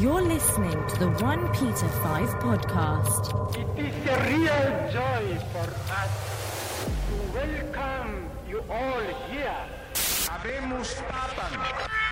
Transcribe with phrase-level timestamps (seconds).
[0.00, 3.54] You're listening to the 1 Peter 5 podcast.
[3.54, 9.54] It is a real joy for us to welcome you all here.
[9.92, 11.02] Habemus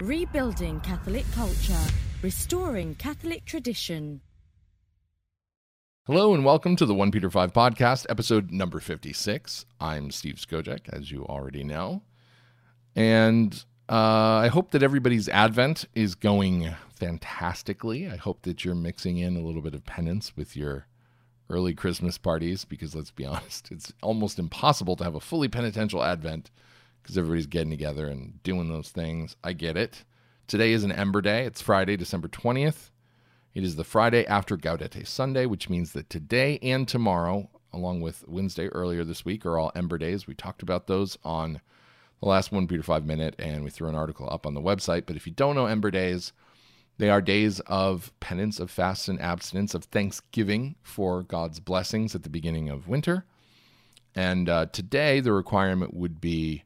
[0.02, 4.20] Rebuilding Catholic culture, restoring Catholic tradition.
[6.04, 9.64] Hello and welcome to the 1 Peter 5 podcast, episode number 56.
[9.80, 12.02] I'm Steve Skojec, as you already know.
[12.94, 18.08] And uh, I hope that everybody's Advent is going fantastically.
[18.08, 20.86] I hope that you're mixing in a little bit of penance with your
[21.48, 26.02] early Christmas parties because let's be honest, it's almost impossible to have a fully penitential
[26.02, 26.50] Advent
[27.02, 29.36] because everybody's getting together and doing those things.
[29.42, 30.04] I get it.
[30.46, 31.44] Today is an Ember Day.
[31.44, 32.90] It's Friday, December 20th.
[33.54, 38.28] It is the Friday after Gaudete Sunday, which means that today and tomorrow, along with
[38.28, 40.26] Wednesday earlier this week, are all Ember Days.
[40.26, 41.62] We talked about those on
[42.20, 45.04] the last one Peter 5 minute, and we threw an article up on the website.
[45.06, 46.32] But if you don't know Ember Days,
[46.98, 52.24] they are days of penance, of fast and abstinence, of thanksgiving for God's blessings at
[52.24, 53.24] the beginning of winter.
[54.14, 56.64] And uh, today, the requirement would be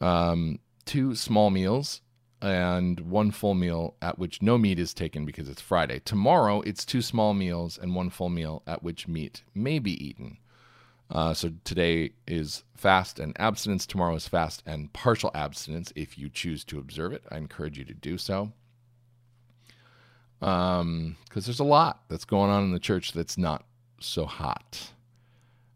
[0.00, 2.00] um, two small meals
[2.40, 6.00] and one full meal at which no meat is taken because it's Friday.
[6.00, 10.38] Tomorrow, it's two small meals and one full meal at which meat may be eaten.
[11.10, 13.86] Uh, so today is fast and abstinence.
[13.86, 17.24] Tomorrow is fast and partial abstinence if you choose to observe it.
[17.30, 18.52] I encourage you to do so.
[20.38, 23.64] Because um, there's a lot that's going on in the church that's not
[24.00, 24.92] so hot.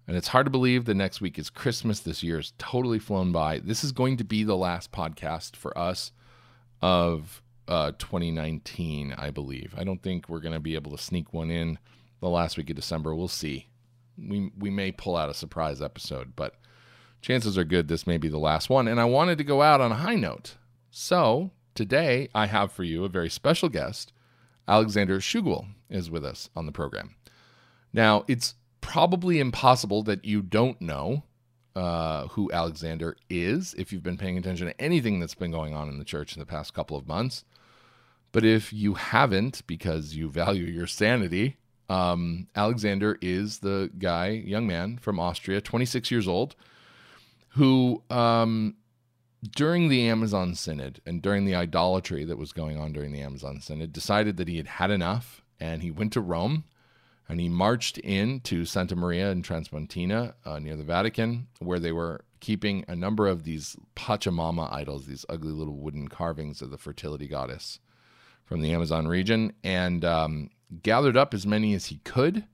[0.06, 2.00] And it's hard to believe the next week is Christmas.
[2.00, 3.58] This year is totally flown by.
[3.58, 6.12] This is going to be the last podcast for us
[6.80, 9.74] of uh, 2019, I believe.
[9.77, 11.78] I don't think we're going to be able to sneak one in
[12.20, 13.14] the last week of December.
[13.14, 13.68] We'll see.
[14.17, 16.55] We we may pull out a surprise episode, but
[17.20, 18.89] chances are good this may be the last one.
[18.89, 20.57] And I wanted to go out on a high note.
[20.91, 24.12] So today I have for you a very special guest.
[24.67, 27.14] Alexander Tschugguel is with us on the program.
[27.92, 31.23] Now, it's probably impossible that you don't know
[31.77, 35.89] uh, who Alexander is if you've been paying attention to anything that's been going on
[35.89, 37.45] in the church in the past couple of months.
[38.33, 41.57] But if you haven't, because you value your sanity,
[41.89, 46.55] um, Alexander is the guy, young man from Austria, 26 years old,
[47.50, 48.77] who um,
[49.55, 53.61] during the Amazon Synod and during the idolatry that was going on during the Amazon
[53.61, 56.64] Synod decided that he had had enough and he went to Rome
[57.28, 62.24] and he marched into Santa Maria in Transpontina uh, near the Vatican, where they were
[62.40, 67.27] keeping a number of these Pachamama idols, these ugly little wooden carvings of the fertility
[67.27, 67.78] goddess
[68.44, 70.50] from the Amazon region, and um,
[70.83, 72.45] gathered up as many as he could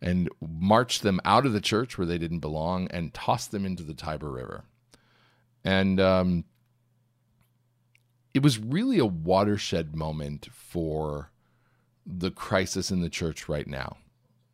[0.00, 3.82] and marched them out of the church where they didn't belong and tossed them into
[3.82, 4.64] the Tiber River.
[5.64, 6.44] And um,
[8.34, 11.30] it was really a watershed moment for
[12.04, 13.96] the crisis in the church right now.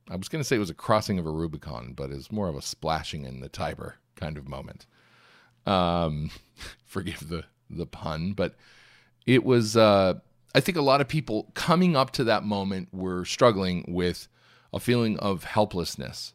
[0.09, 2.49] I was going to say it was a crossing of a Rubicon, but it's more
[2.49, 4.87] of a splashing in the Tiber kind of moment.
[5.67, 6.31] Um,
[6.85, 8.55] forgive the the pun, but
[9.27, 9.77] it was.
[9.77, 10.15] Uh,
[10.55, 14.29] I think a lot of people coming up to that moment were struggling with
[14.73, 16.35] a feeling of helplessness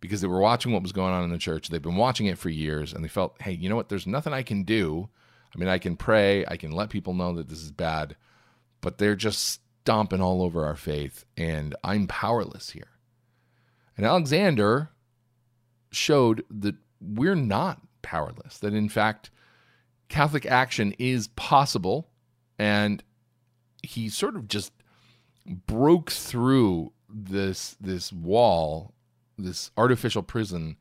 [0.00, 1.68] because they were watching what was going on in the church.
[1.68, 3.88] They've been watching it for years, and they felt, hey, you know what?
[3.88, 5.08] There's nothing I can do.
[5.54, 8.16] I mean, I can pray, I can let people know that this is bad,
[8.80, 12.88] but they're just stomping all over our faith, and I'm powerless here.
[13.96, 14.90] And Alexander
[15.90, 19.30] showed that we're not powerless, that in fact,
[20.08, 22.10] Catholic action is possible.
[22.58, 23.02] And
[23.84, 24.72] he sort of just
[25.46, 28.92] broke through this this wall,
[29.38, 30.76] this artificial prison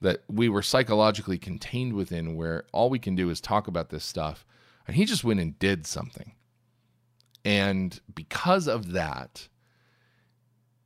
[0.00, 4.04] that we were psychologically contained within where all we can do is talk about this
[4.04, 4.44] stuff.
[4.86, 6.32] And he just went and did something.
[7.44, 9.48] And because of that,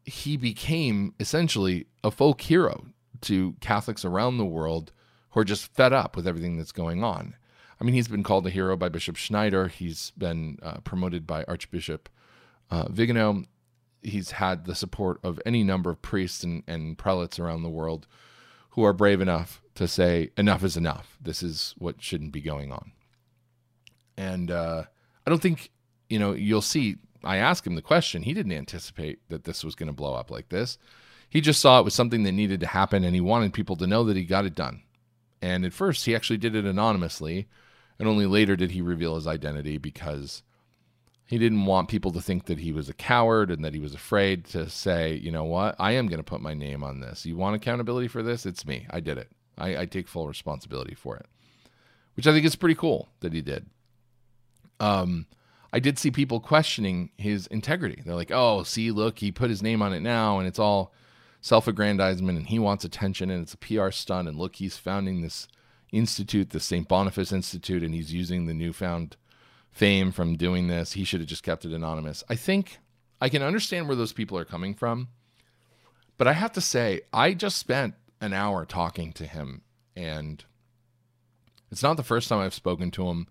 [0.04, 2.86] he became essentially a folk hero
[3.22, 4.92] to Catholics around the world
[5.30, 7.34] who are just fed up with everything that's going on.
[7.80, 9.68] I mean, he's been called a hero by Bishop Schneider.
[9.68, 12.08] He's been uh, promoted by Archbishop
[12.70, 13.44] uh, Vigano.
[14.02, 18.06] He's had the support of any number of priests and, and prelates around the world
[18.70, 21.16] who are brave enough to say, enough is enough.
[21.20, 22.92] This is what shouldn't be going on.
[24.16, 24.84] And uh,
[25.26, 25.70] I don't think,
[26.08, 26.96] you know, you'll see.
[27.22, 28.22] I asked him the question.
[28.22, 30.78] He didn't anticipate that this was going to blow up like this.
[31.30, 33.86] He just saw it was something that needed to happen and he wanted people to
[33.86, 34.82] know that he got it done.
[35.40, 37.48] And at first, he actually did it anonymously.
[37.98, 40.42] And only later did he reveal his identity because
[41.26, 43.94] he didn't want people to think that he was a coward and that he was
[43.94, 47.26] afraid to say, you know what, I am going to put my name on this.
[47.26, 48.46] You want accountability for this?
[48.46, 48.86] It's me.
[48.88, 49.28] I did it.
[49.58, 51.26] I, I take full responsibility for it,
[52.14, 53.66] which I think is pretty cool that he did.
[54.80, 55.26] Um,
[55.72, 58.02] I did see people questioning his integrity.
[58.04, 60.94] They're like, "Oh, see, look, he put his name on it now, and it's all
[61.40, 65.46] self-aggrandizement, and he wants attention, and it's a PR stunt, and look, he's founding this
[65.92, 66.86] institute, the St.
[66.88, 69.16] Boniface Institute, and he's using the newfound
[69.70, 70.92] fame from doing this.
[70.92, 72.78] He should have just kept it anonymous." I think
[73.20, 75.08] I can understand where those people are coming from,
[76.16, 79.62] but I have to say, I just spent an hour talking to him,
[79.96, 80.44] and
[81.70, 83.26] it's not the first time I've spoken to him,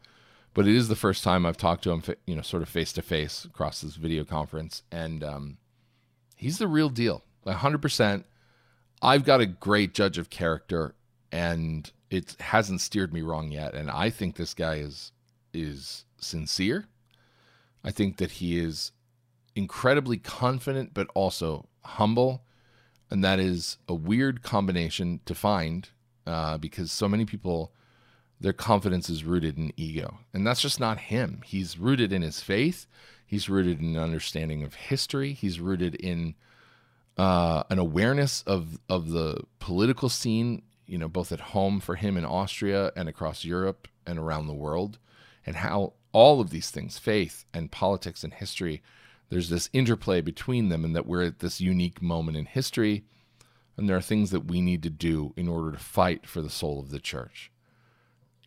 [0.53, 2.91] but it is the first time I've talked to him, you know, sort of face
[2.93, 5.57] to face across this video conference, and um,
[6.35, 8.25] he's the real deal, hundred percent.
[9.01, 10.95] I've got a great judge of character,
[11.31, 13.73] and it hasn't steered me wrong yet.
[13.73, 15.11] And I think this guy is
[15.53, 16.85] is sincere.
[17.83, 18.91] I think that he is
[19.55, 22.43] incredibly confident, but also humble.
[23.09, 25.89] And that is a weird combination to find
[26.25, 27.71] uh, because so many people,
[28.39, 30.19] their confidence is rooted in ego.
[30.33, 31.41] And that's just not him.
[31.45, 32.85] He's rooted in his faith,
[33.25, 36.35] he's rooted in an understanding of history, he's rooted in
[37.17, 42.17] uh, an awareness of, of the political scene, you know, both at home for him
[42.17, 44.97] in Austria and across Europe and around the world,
[45.45, 48.81] and how all of these things, faith and politics and history,
[49.29, 53.03] there's this interplay between them and that we're at this unique moment in history
[53.77, 56.49] and there are things that we need to do in order to fight for the
[56.49, 57.51] soul of the church.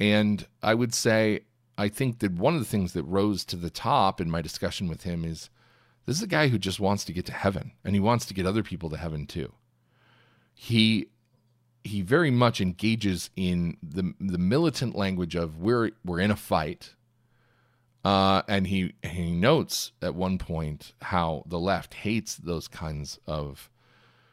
[0.01, 1.43] And I would say
[1.79, 4.89] I think that one of the things that rose to the top in my discussion
[4.89, 5.49] with him is
[6.05, 8.35] this is a guy who just wants to get to heaven and he wants to
[8.35, 9.53] get other people to heaven too.
[10.53, 11.09] He
[11.83, 16.95] he very much engages in the the militant language of we're we're in a fight
[18.05, 23.69] uh, and he he notes at one point how the left hates those kinds of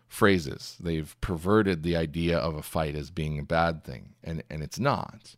[0.07, 0.77] phrases.
[0.79, 4.79] They've perverted the idea of a fight as being a bad thing, and and it's
[4.79, 5.35] not.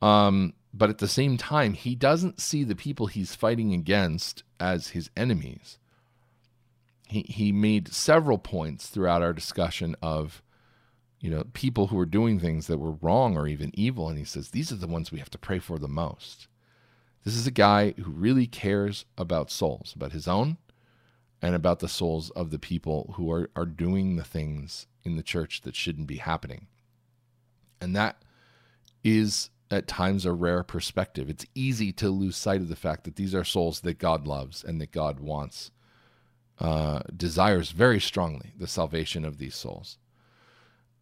[0.00, 4.88] Um, but at the same time, he doesn't see the people he's fighting against as
[4.88, 5.78] his enemies.
[7.08, 10.42] He he made several points throughout our discussion of
[11.20, 14.24] you know people who were doing things that were wrong or even evil, and he
[14.24, 16.48] says these are the ones we have to pray for the most
[17.24, 20.56] this is a guy who really cares about souls, about his own
[21.42, 25.22] and about the souls of the people who are, are doing the things in the
[25.22, 26.66] church that shouldn't be happening.
[27.80, 28.22] And that
[29.04, 31.28] is at times a rare perspective.
[31.28, 34.64] It's easy to lose sight of the fact that these are souls that God loves
[34.64, 35.70] and that God wants,
[36.58, 39.98] uh, desires very strongly the salvation of these souls.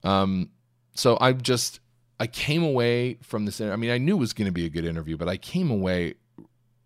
[0.09, 0.51] Um,
[0.95, 1.81] so I'm just
[2.19, 3.61] I came away from this.
[3.61, 5.71] I mean, I knew it was going to be a good interview, but I came
[5.71, 6.15] away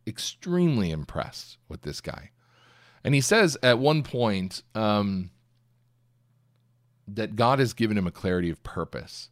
[0.07, 2.31] extremely impressed with this guy.
[3.05, 5.31] And he says at one point um,
[7.09, 9.31] that God has given him a clarity of purpose,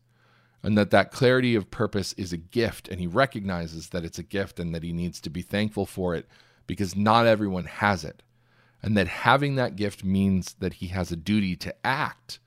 [0.63, 4.25] and that that clarity of purpose is a gift, and he recognizes that it's a
[4.25, 6.27] gift and that he needs to be thankful for it
[6.67, 8.23] because not everyone has it,
[8.83, 12.39] and that having that gift means that he has a duty to act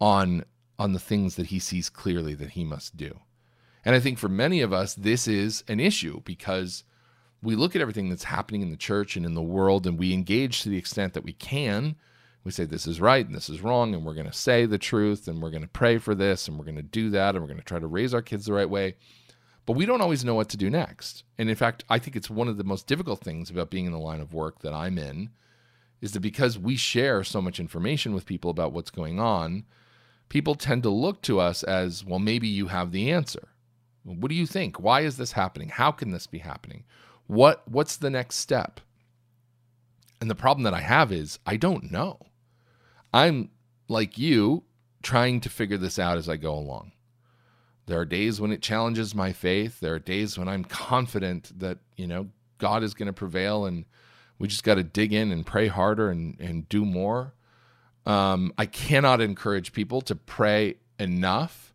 [0.00, 0.44] on
[0.78, 3.20] on the things that he sees clearly that he must do.
[3.84, 6.84] And I think for many of us, this is an issue because
[7.42, 10.14] we look at everything that's happening in the church and in the world and we
[10.14, 11.96] engage to the extent that we can.
[12.42, 14.78] We say this is right and this is wrong, and we're going to say the
[14.78, 17.42] truth and we're going to pray for this and we're going to do that and
[17.42, 18.96] we're going to try to raise our kids the right way.
[19.66, 21.24] But we don't always know what to do next.
[21.38, 23.92] And in fact, I think it's one of the most difficult things about being in
[23.92, 25.30] the line of work that I'm in
[26.02, 29.64] is that because we share so much information with people about what's going on,
[30.28, 33.48] people tend to look to us as, well, maybe you have the answer.
[34.04, 34.78] What do you think?
[34.78, 35.70] Why is this happening?
[35.70, 36.84] How can this be happening?
[37.26, 38.80] What what's the next step?
[40.20, 42.18] And the problem that I have is I don't know.
[43.14, 43.50] I'm
[43.88, 44.64] like you
[45.02, 46.92] trying to figure this out as I go along.
[47.86, 49.80] There are days when it challenges my faith.
[49.80, 52.28] There are days when I'm confident that, you know,
[52.58, 53.84] God is going to prevail and
[54.38, 57.34] we just got to dig in and pray harder and, and do more.
[58.06, 61.74] Um, I cannot encourage people to pray enough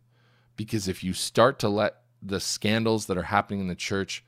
[0.56, 4.24] because if you start to let the scandals that are happening in the church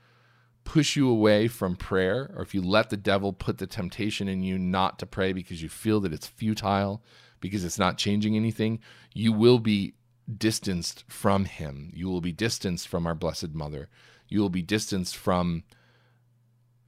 [0.64, 4.42] push you away from prayer, or if you let the devil put the temptation in
[4.42, 7.02] you not to pray because you feel that it's futile,
[7.40, 8.78] because it's not changing anything,
[9.12, 9.94] you will be
[10.38, 11.90] distanced from him.
[11.92, 13.88] You will be distanced from our Blessed Mother.
[14.28, 15.64] You will be distanced from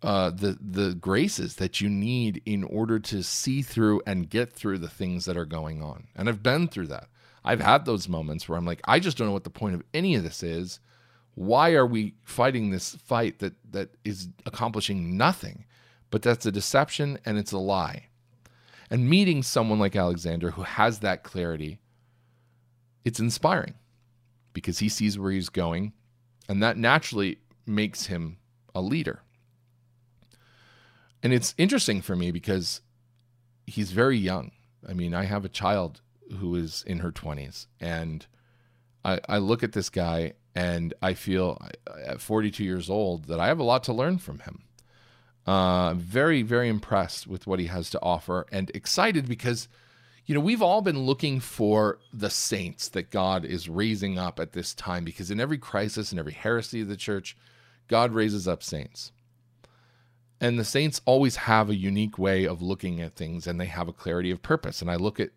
[0.04, 4.76] uh, the the graces that you need in order to see through and get through
[4.76, 6.08] the things that are going on.
[6.14, 7.08] And I've been through that.
[7.42, 9.82] I've had those moments where I'm like, I just don't know what the point of
[9.94, 10.78] any of this is.
[11.36, 15.64] Why are we fighting this fight that that is accomplishing nothing?
[16.10, 18.08] But that's a deception and it's a lie.
[18.90, 21.78] And meeting someone like Alexander who has that clarity,
[23.06, 23.74] it's inspiring
[24.52, 25.94] because he sees where he's going,
[26.46, 28.36] and that naturally makes him
[28.74, 29.22] a leader.
[31.24, 32.82] And it's interesting for me because
[33.66, 34.52] he's very young.
[34.86, 36.02] I mean, I have a child
[36.38, 38.26] who is in her 20s, and
[39.06, 41.58] I, I look at this guy and I feel
[42.06, 44.64] at 42 years old that I have a lot to learn from him.
[45.46, 49.66] Uh, very, very impressed with what he has to offer and excited because,
[50.26, 54.52] you know, we've all been looking for the saints that God is raising up at
[54.52, 57.36] this time because in every crisis and every heresy of the church,
[57.88, 59.10] God raises up saints.
[60.44, 63.88] And the saints always have a unique way of looking at things and they have
[63.88, 64.82] a clarity of purpose.
[64.82, 65.30] And I look at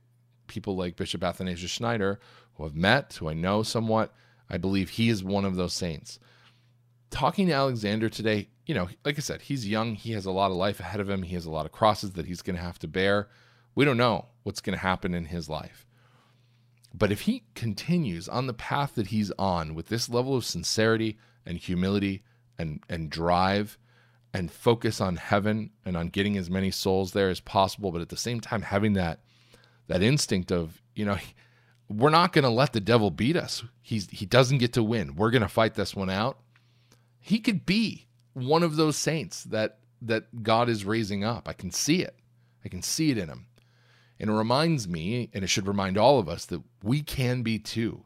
[0.47, 2.19] people like Bishop Athanasius Schneider,
[2.55, 4.13] who I've met, who I know somewhat.
[4.49, 6.19] I believe he is one of those saints.
[7.09, 9.95] Talking to Alexander today, you know, like I said, he's young.
[9.95, 11.23] He has a lot of life ahead of him.
[11.23, 13.29] He has a lot of crosses that he's going to have to bear.
[13.75, 15.85] We don't know what's going to happen in his life.
[16.93, 21.17] But if he continues on the path that he's on with this level of sincerity
[21.45, 22.23] and humility
[22.57, 23.77] and, and drive
[24.33, 28.09] and focus on heaven and on getting as many souls there as possible, but at
[28.09, 29.19] the same time having that
[29.87, 31.17] that instinct of, you know,
[31.89, 33.63] we're not going to let the devil beat us.
[33.81, 35.15] He's he doesn't get to win.
[35.15, 36.39] We're going to fight this one out.
[37.19, 41.47] He could be one of those saints that that God is raising up.
[41.47, 42.15] I can see it.
[42.63, 43.47] I can see it in him.
[44.19, 47.59] And it reminds me, and it should remind all of us, that we can be
[47.59, 48.03] too.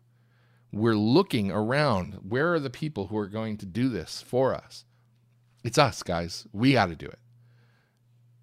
[0.72, 2.20] We're looking around.
[2.28, 4.86] Where are the people who are going to do this for us?
[5.64, 6.48] It's us, guys.
[6.52, 7.20] We got to do it.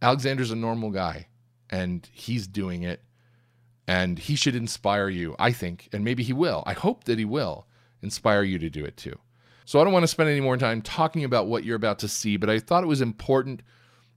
[0.01, 1.29] Alexander's a normal guy,
[1.69, 3.03] and he's doing it.
[3.87, 6.63] And he should inspire you, I think, and maybe he will.
[6.67, 7.67] I hope that he will
[8.03, 9.19] inspire you to do it too.
[9.65, 12.09] So I don't want to spend any more time talking about what you're about to
[12.09, 13.63] see, but I thought it was important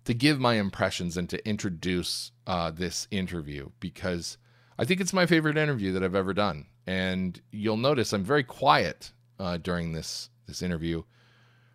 [0.05, 4.38] to give my impressions and to introduce uh, this interview because
[4.77, 6.67] I think it's my favorite interview that I've ever done.
[6.88, 11.03] And you'll notice I'm very quiet uh, during this this interview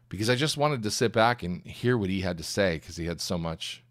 [0.08, 2.96] because I just wanted to sit back and hear what he had to say because
[2.96, 3.82] he had so much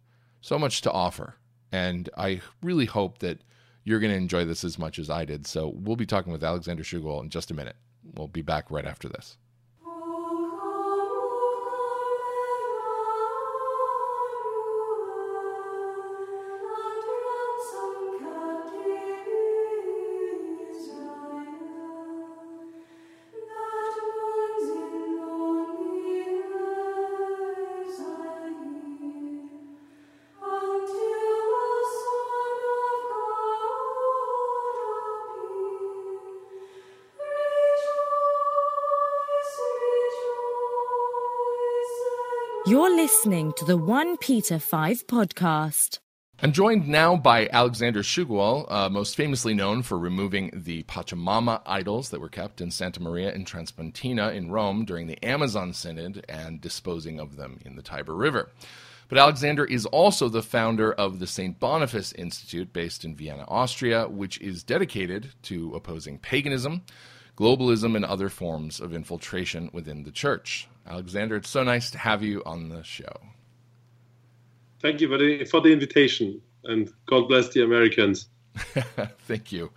[0.41, 1.35] so much to offer.
[1.71, 3.39] And I really hope that
[3.83, 5.47] you're going to enjoy this as much as I did.
[5.47, 7.75] So we'll be talking with Alexander Tschugguel in just a minute.
[8.13, 9.37] We'll be back right after this.
[42.75, 45.99] You're listening to the 1 Peter 5 podcast.
[46.41, 52.09] I'm joined now by Alexander Tschugguel, uh, most famously known for removing the Pachamama idols
[52.09, 56.59] that were kept in Santa Maria in Transpontina in Rome during the Amazon Synod and
[56.59, 58.51] disposing of them in the Tiber River.
[59.07, 61.57] But Alexander is also the founder of the St.
[61.57, 66.81] Boniface Institute based in Vienna, Austria, which is dedicated to opposing paganism,
[67.37, 70.67] globalism, and other forms of infiltration within the church.
[70.87, 73.21] Alexander, it's so nice to have you on the show.
[74.81, 78.29] Thank you for the, for the invitation, and God bless the Americans.
[78.55, 79.71] Thank you.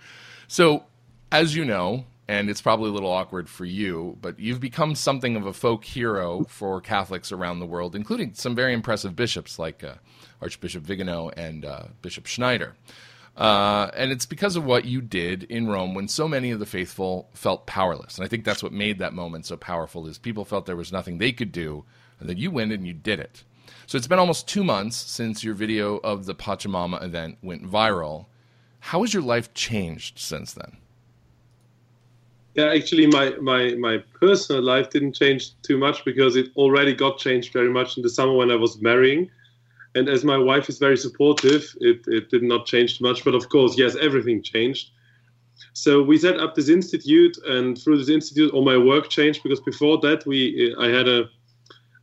[0.48, 0.84] So,
[1.32, 5.34] as you know, and it's probably a little awkward for you, but you've become something
[5.34, 9.82] of a folk hero for Catholics around the world, including some very impressive bishops like
[9.82, 9.94] uh,
[10.42, 12.76] Archbishop Vigano and uh, Bishop Schneider.
[13.38, 16.66] Uh, and it's because of what you did in Rome when so many of the
[16.66, 18.18] faithful felt powerless.
[18.18, 20.90] And I think that's what made that moment so powerful is people felt there was
[20.90, 21.84] nothing they could do,
[22.18, 23.44] and then you went and you did it.
[23.86, 28.26] So it's been almost two months since your video of the Pachamama event went viral.
[28.80, 30.76] How has your life changed since then?
[32.54, 37.18] Yeah, actually, my, my, my personal life didn't change too much because it already got
[37.18, 39.30] changed very much in the summer when I was marrying
[39.98, 43.24] and as my wife is very supportive, it, it did not change much.
[43.24, 44.90] But of course, yes, everything changed.
[45.72, 49.60] So we set up this institute, and through this institute, all my work changed because
[49.60, 51.28] before that, we I had a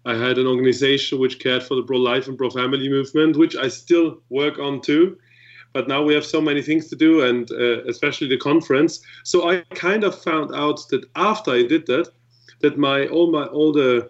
[0.05, 4.21] I had an organization which cared for the pro-life and pro-family movement, which I still
[4.29, 5.17] work on too.
[5.73, 9.01] But now we have so many things to do, and uh, especially the conference.
[9.23, 12.07] So I kind of found out that after I did that,
[12.61, 14.09] that my all my all the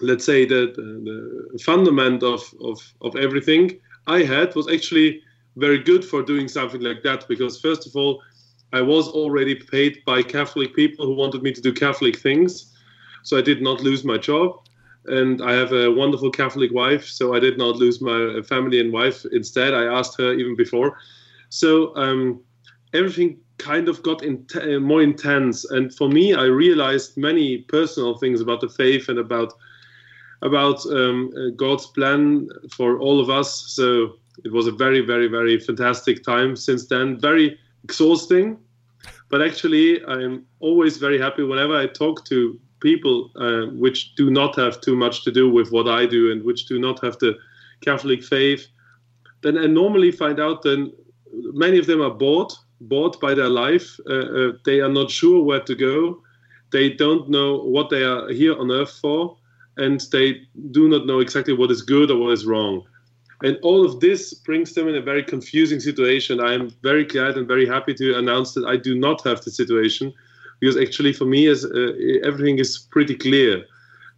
[0.00, 5.22] let's say the, the, the fundament of, of, of everything I had was actually
[5.56, 8.22] very good for doing something like that because first of all
[8.72, 12.72] I was already paid by Catholic people who wanted me to do Catholic things
[13.22, 14.60] so I did not lose my job.
[15.06, 18.92] And I have a wonderful Catholic wife so I did not lose my family and
[18.92, 19.24] wife.
[19.32, 20.98] Instead I asked her even before.
[21.50, 22.40] So um,
[22.94, 24.46] everything kind of got in,
[24.82, 25.64] more intense.
[25.64, 29.52] And for me I realized many personal things about the faith and about
[30.42, 33.64] about um, uh, God's plan for all of us.
[33.68, 37.18] So it was a very, very, very fantastic time since then.
[37.18, 38.58] Very exhausting,
[39.30, 44.56] but actually, I'm always very happy whenever I talk to people uh, which do not
[44.56, 47.36] have too much to do with what I do and which do not have the
[47.80, 48.66] Catholic faith.
[49.42, 50.92] Then I normally find out that
[51.32, 53.98] many of them are bored, bored by their life.
[54.08, 56.22] Uh, uh, they are not sure where to go.
[56.72, 59.36] They don't know what they are here on earth for,
[59.76, 60.40] and they
[60.70, 62.84] do not know exactly what is good or what is wrong.
[63.42, 66.40] And all of this brings them in a very confusing situation.
[66.40, 69.50] I am very glad and very happy to announce that I do not have the
[69.50, 70.14] situation,
[70.60, 71.92] because actually for me, is uh,
[72.24, 73.64] everything is pretty clear,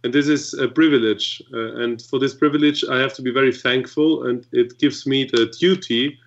[0.03, 1.41] and this is a privilege.
[1.53, 5.25] Uh, and for this privilege, I have to be very thankful, and it gives me
[5.25, 6.17] the duty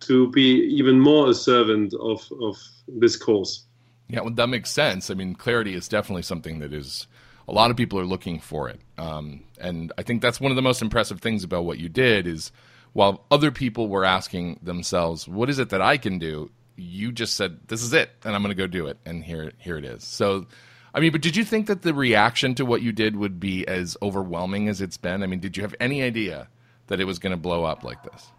[0.00, 3.64] to be even more a servant of of this cause.
[4.08, 5.10] Yeah, well, that makes sense.
[5.10, 7.08] I mean, clarity is definitely something that is
[7.48, 10.56] a lot of people are looking for it, um, and I think that's one of
[10.56, 12.52] the most impressive things about what you did is
[12.92, 17.34] while other people were asking themselves, "What is it that I can do?" You just
[17.34, 19.84] said, "This is it, and I'm going to go do it," and here here it
[19.84, 20.04] is.
[20.04, 20.46] So.
[20.94, 23.68] I mean, but did you think that the reaction to what you did would be
[23.68, 25.22] as overwhelming as it's been?
[25.22, 26.48] I mean, did you have any idea
[26.86, 28.32] that it was going to blow up like this?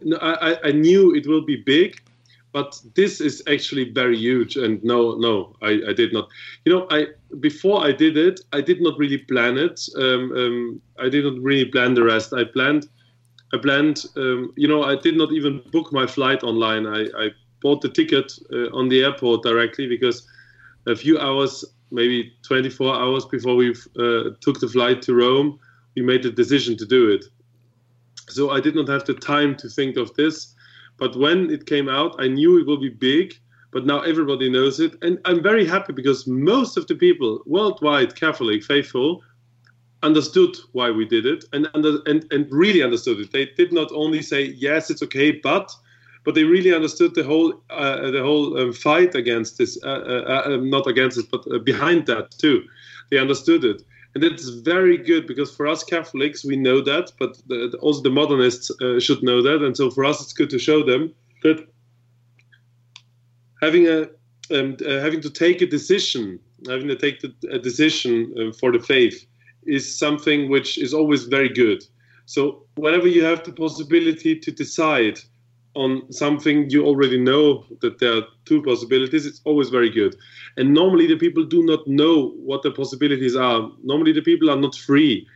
[0.00, 2.00] No, I, I knew it will be big,
[2.52, 6.28] but this is actually very huge and no no I, I did not.
[6.64, 7.06] You know i
[7.40, 9.80] before i did it i did not really plan it.
[9.96, 12.32] Um, um, i did not really plan the rest.
[12.32, 12.88] I planned
[13.54, 16.86] i planned um, you know i did not even book my flight online.
[16.86, 17.30] I, I
[17.62, 20.26] bought the ticket uh, on the airport directly because
[20.86, 25.58] a few hours maybe 24 hours before we uh, took the flight to rome
[25.94, 27.24] we made the decision to do it.
[28.28, 30.54] So i did not have the time to think of this
[31.02, 33.34] but when it came out, I knew it will be big,
[33.72, 34.94] but now everybody knows it.
[35.02, 39.20] And I'm very happy because most of the people worldwide, Catholic, faithful,
[40.04, 43.32] understood why we did it and, under, and, and really understood it.
[43.32, 45.72] They did not only say, yes, it's okay, but
[46.24, 50.42] but they really understood the whole uh, the whole um, fight against this, uh, uh,
[50.46, 52.62] uh not against it, but uh, behind that too.
[53.10, 53.82] They understood it,
[54.14, 58.10] and it's very good because for us Catholics we know that, but the, also the
[58.10, 61.66] modernists uh, should know that, and so for us it's good to show them that
[63.62, 64.08] having a
[64.50, 68.72] um, uh, having to take a decision, having to take the, a decision uh, for
[68.72, 69.26] the faith
[69.64, 71.82] is something which is always very good.
[72.26, 75.20] So whenever you have the possibility to decide
[75.74, 80.14] on something you already know that there are two possibilities, it's always very good.
[80.56, 83.70] And normally the people do not know what the possibilities are.
[83.82, 85.26] Normally the people are not free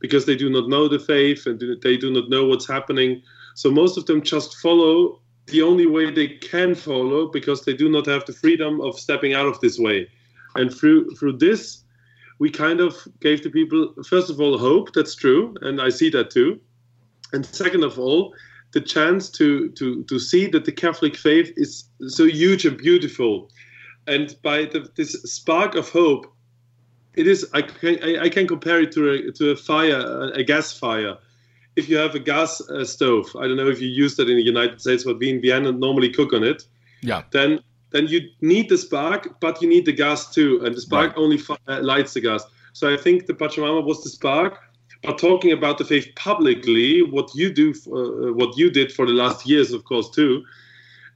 [0.00, 3.22] because they do not know the faith and they do not know what's happening.
[3.54, 7.88] So most of them just follow the only way they can follow because they do
[7.90, 10.08] not have the freedom of stepping out of this way.
[10.54, 11.84] And through through this,
[12.38, 14.92] we kind of gave the people first of all hope.
[14.92, 16.60] That's true, and I see that too.
[17.32, 18.34] And second of all,
[18.72, 23.50] the chance to to to see that the Catholic faith is so huge and beautiful,
[24.06, 26.26] and by the, this spark of hope,
[27.14, 30.42] it is I can I, I can compare it to a to a fire a,
[30.42, 31.16] gas fire.
[31.76, 34.36] If you have a gas uh, stove, I don't know if you use that in
[34.36, 36.64] the United States, but we in Vienna normally cook on it.
[37.00, 37.22] Yeah.
[37.30, 41.10] Then then you need the spark, but you need the gas too, and the spark
[41.10, 41.18] right.
[41.18, 42.44] only uh, lights the gas.
[42.72, 44.58] So I think the Pachamama was the spark,
[45.02, 49.12] but talking about the faith publicly, what you do, uh, what you did for the
[49.12, 50.44] last years, of course, too.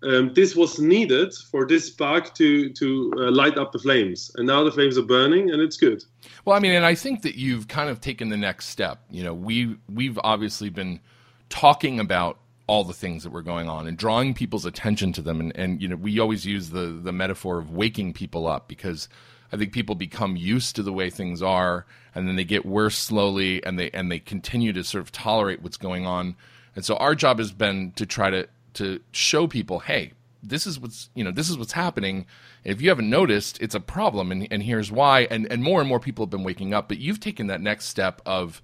[0.03, 4.46] Um, this was needed for this spark to to uh, light up the flames, and
[4.46, 6.05] now the flames are burning, and it's good.
[6.44, 9.01] Well, I mean, and I think that you've kind of taken the next step.
[9.11, 11.01] You know, we we've obviously been
[11.49, 15.40] talking about all the things that were going on and drawing people's attention to them,
[15.40, 19.09] and, and you know, we always use the the metaphor of waking people up because
[19.52, 22.96] I think people become used to the way things are, and then they get worse
[22.96, 26.37] slowly, and they and they continue to sort of tolerate what's going on.
[26.74, 30.78] And so our job has been to try to to show people, hey, this is
[30.78, 32.26] what's you know this is what's happening.
[32.64, 35.26] If you haven't noticed, it's a problem, and, and here's why.
[35.30, 36.88] And and more and more people have been waking up.
[36.88, 38.62] But you've taken that next step of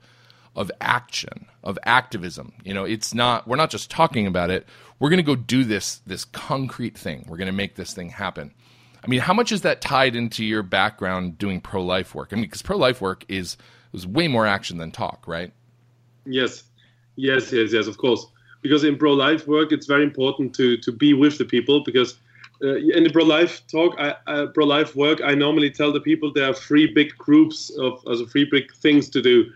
[0.54, 2.52] of action, of activism.
[2.64, 4.66] You know, it's not we're not just talking about it.
[4.98, 7.24] We're going to go do this this concrete thing.
[7.28, 8.52] We're going to make this thing happen.
[9.04, 12.28] I mean, how much is that tied into your background doing pro life work?
[12.32, 13.56] I mean, because pro life work is
[13.92, 15.52] is way more action than talk, right?
[16.24, 16.64] Yes,
[17.16, 17.86] yes, yes, yes.
[17.86, 18.26] Of course,
[18.62, 22.18] because in pro life work, it's very important to to be with the people because.
[22.64, 25.98] Uh, in the pro life talk, I, uh, pro life work, I normally tell the
[25.98, 29.50] people there are three big groups of, as three big things to do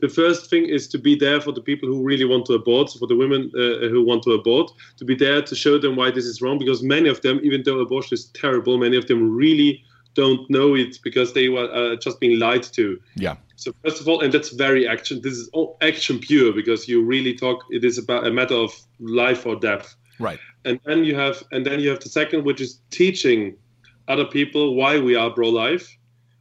[0.00, 2.90] the first thing is to be there for the people who really want to abort,
[2.98, 6.10] for the women uh, who want to abort, to be there to show them why
[6.10, 9.36] this is wrong, because many of them, even though abortion is terrible, many of them
[9.36, 9.82] really
[10.14, 13.00] don't know it because they were uh, just being lied to.
[13.16, 13.36] Yeah.
[13.56, 15.20] So first of all, and that's very action.
[15.22, 17.64] This is all action pure because you really talk.
[17.70, 19.94] It is about a matter of life or death.
[20.18, 20.38] Right.
[20.64, 23.56] And then you have, and then you have the second, which is teaching
[24.08, 25.96] other people why we are pro-life,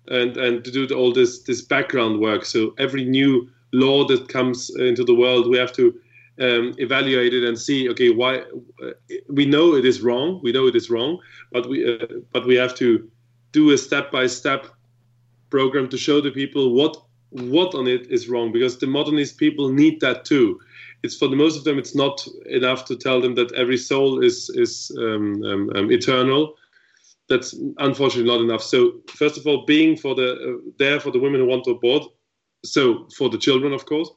[0.08, 2.46] and and to do all this this background work.
[2.46, 5.94] So every new law that comes into the world, we have to
[6.39, 7.89] um, evaluate it and see.
[7.89, 8.39] Okay, why
[8.84, 8.91] uh,
[9.30, 10.39] we know it is wrong.
[10.44, 11.20] We know it is wrong,
[11.52, 13.10] but we uh, but we have to
[13.52, 14.68] do a step by step
[15.50, 16.98] program to show the people what
[17.30, 20.60] what on it is wrong because the modernist people need that too
[21.04, 24.24] it's for the most of them it's not enough to tell them that every soul
[24.24, 26.56] is is um, um, um, eternal
[27.29, 31.19] that's unfortunately not enough so first of all being for the uh, there for the
[31.19, 32.03] women who want to abort
[32.63, 34.09] so for the children of course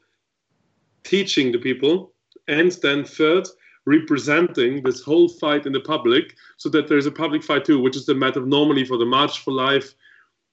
[1.05, 2.13] teaching the people
[2.49, 3.47] and then third
[3.87, 7.81] representing this whole fight in the public so that there is a public fight too
[7.81, 9.95] which is the matter normally for the march for life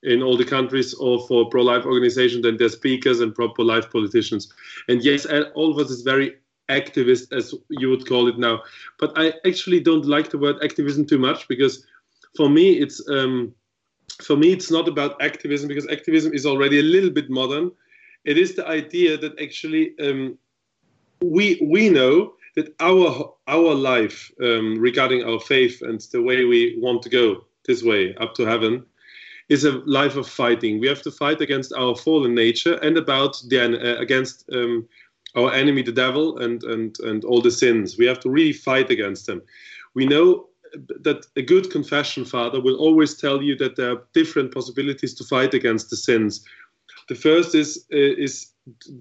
[0.05, 4.53] in all the countries or for pro-life organizations and their speakers and pro-life politicians.
[4.87, 6.35] And yes, all of us is very
[6.69, 8.61] activist, as you would call it now.
[8.99, 11.85] But I actually don't like the word activism too much because
[12.36, 13.54] for me it's um,
[14.21, 17.71] for me it's not about activism because activism is already a little bit modern.
[18.24, 20.38] It is the idea that actually um,
[21.21, 26.78] we we know that our our life um, regarding our faith and the way we
[26.80, 28.86] want to go this way up to heaven
[29.50, 30.80] is a life of fighting.
[30.80, 34.88] We have to fight against our fallen nature and about the uh, against um,
[35.36, 37.98] our enemy, the devil, and and and all the sins.
[37.98, 39.41] We have to really fight against them.
[39.93, 40.48] We know
[41.01, 45.23] that a good confession father will always tell you that there are different possibilities to
[45.23, 46.43] fight against the sins.
[47.08, 48.51] The first is uh, is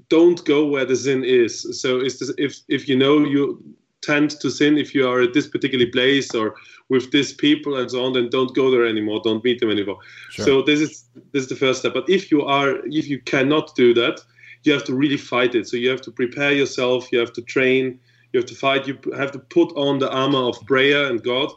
[0.09, 1.81] don't go where the sin is.
[1.81, 3.63] So is this, if if you know you
[4.05, 6.55] tend to sin if you are at this particular place or
[6.89, 9.99] with these people and so on then don't go there anymore don't meet them anymore
[10.31, 10.45] sure.
[10.45, 13.75] so this is this is the first step but if you are if you cannot
[13.75, 14.21] do that
[14.65, 17.43] you have to really fight it so you have to prepare yourself you have to
[17.43, 17.99] train
[18.35, 21.51] you have to fight you have to put on the armor of prayer and god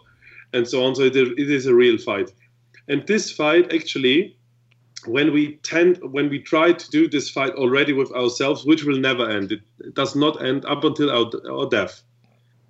[0.53, 2.31] and so on so it, it is a real fight
[2.87, 4.37] and this fight actually
[5.05, 8.97] when we tend when we try to do this fight already with ourselves which will
[8.97, 12.03] never end it, it does not end up until our, our death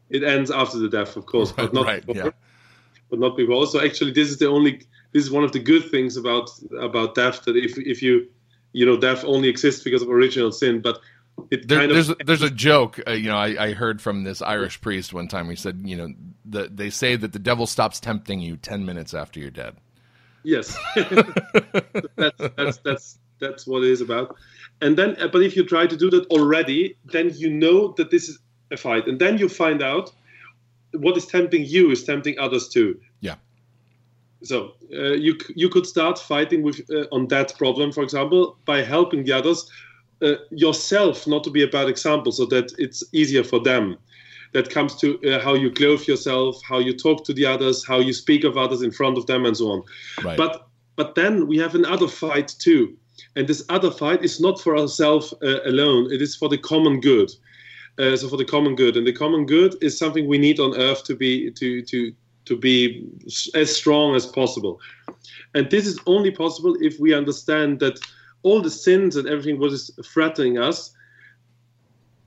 [0.10, 2.26] it ends after the death, of course, but not right, before.
[2.26, 2.32] Yeah.
[3.10, 3.68] But not before.
[3.68, 4.82] So actually, this is the only.
[5.14, 8.28] This is one of the good things about about death that if if you,
[8.74, 11.00] you know, death only exists because of original sin, but
[11.50, 14.24] there, kind there's of a, there's a joke uh, you know I, I, heard from
[14.24, 15.50] this irish priest one time.
[15.50, 16.14] He said you know
[16.46, 19.76] the, they say that the devil stops tempting you 10 minutes after you're dead.
[20.44, 20.78] Yes.
[20.96, 24.36] That's that's that's that's what it is about.
[24.82, 28.30] And then but if you try to do that already then you know that this
[28.30, 28.40] is
[28.72, 30.12] a fight, and then you find out
[30.94, 33.00] what is tempting you is tempting others too.
[33.22, 33.36] Yeah.
[34.44, 38.84] So uh, you you could start fighting with uh, on that problem, for example, by
[38.84, 39.70] helping the others
[40.22, 43.98] uh, yourself not to be a bad example, so that it's easier for them.
[44.54, 48.00] That comes to uh, how you clothe yourself, how you talk to the others, how
[48.00, 49.84] you speak of others in front of them, and so on.
[50.24, 50.38] Right.
[50.38, 52.96] But but then we have another fight too,
[53.36, 57.02] and this other fight is not for ourselves uh, alone; it is for the common
[57.02, 57.30] good
[58.00, 60.76] uh, so for the common good and the common good is something we need on
[60.78, 62.14] earth to be to to
[62.46, 63.06] to be
[63.56, 64.80] as strong as possible
[65.54, 68.00] and this is only possible if we understand that
[68.48, 70.94] all the sins and everything what is threatening us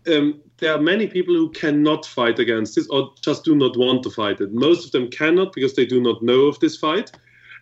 [0.06, 4.02] um, there are many people who cannot fight against this or just do not want
[4.04, 4.52] to fight it.
[4.52, 7.10] Most of them cannot because they do not know of this fight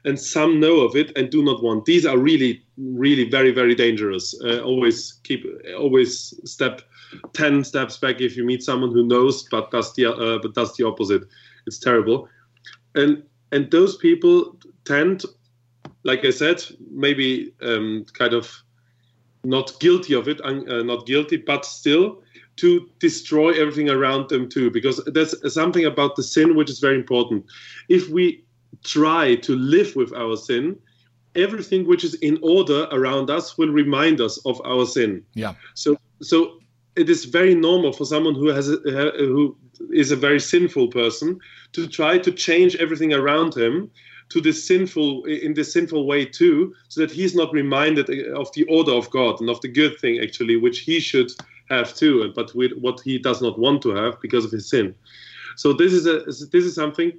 [0.04, 1.84] and some know of it and do not want.
[1.84, 4.34] These are really really very very dangerous.
[4.44, 5.44] Uh, always keep
[5.76, 6.82] always step
[7.32, 10.76] 10 steps back if you meet someone who knows but does the uh, but does
[10.76, 11.22] the opposite.
[11.66, 12.28] It's terrible.
[12.94, 15.24] And and those people tend
[16.04, 18.50] like i said maybe um, kind of
[19.44, 22.22] not guilty of it uh, not guilty but still
[22.58, 26.96] to destroy everything around them too because there's something about the sin which is very
[26.96, 27.46] important.
[27.88, 28.44] If we
[28.84, 30.76] try to live with our sin
[31.34, 35.22] everything which is in order around us will remind us of our sin.
[35.34, 35.54] Yeah.
[35.74, 36.58] So so
[36.96, 38.78] it is very normal for someone who has a,
[39.18, 39.56] who
[39.92, 41.38] is a very sinful person
[41.72, 43.90] to try to change everything around him
[44.28, 48.64] to the sinful in the sinful way too so that he's not reminded of the
[48.64, 51.30] order of god and of the good thing actually which he should
[51.70, 54.94] have too but with what he does not want to have because of his sin
[55.56, 57.12] so this is a this is something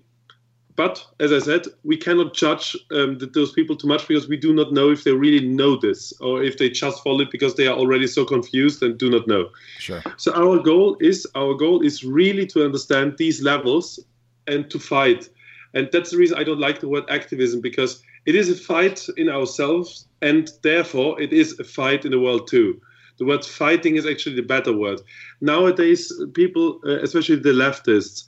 [0.80, 4.54] but as I said, we cannot judge um, those people too much because we do
[4.54, 7.68] not know if they really know this or if they just follow it because they
[7.68, 9.50] are already so confused and do not know.
[9.80, 10.02] Sure.
[10.16, 14.00] So our goal is our goal is really to understand these levels
[14.48, 15.28] and to fight.
[15.74, 19.08] And that's the reason I don't like the word activism because it is a fight
[19.18, 22.80] in ourselves, and therefore it is a fight in the world too.
[23.18, 25.02] The word fighting is actually the better word.
[25.42, 28.24] Nowadays, people, uh, especially the leftists,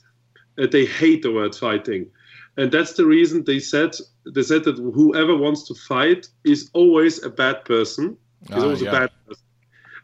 [0.58, 2.06] uh, they hate the word fighting,
[2.56, 3.94] and that's the reason they said
[4.26, 8.16] they said that whoever wants to fight is always a bad person.
[8.54, 8.88] Is Ah, always yeah.
[8.88, 9.44] a bad person.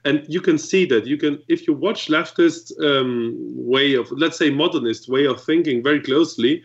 [0.05, 4.38] And you can see that you can if you watch leftist um, way of let's
[4.38, 6.62] say modernist way of thinking very closely,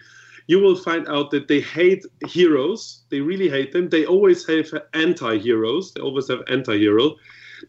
[0.47, 3.03] you will find out that they hate heroes.
[3.09, 3.89] They really hate them.
[3.89, 5.93] They always have anti-heroes.
[5.93, 7.15] They always have anti-hero.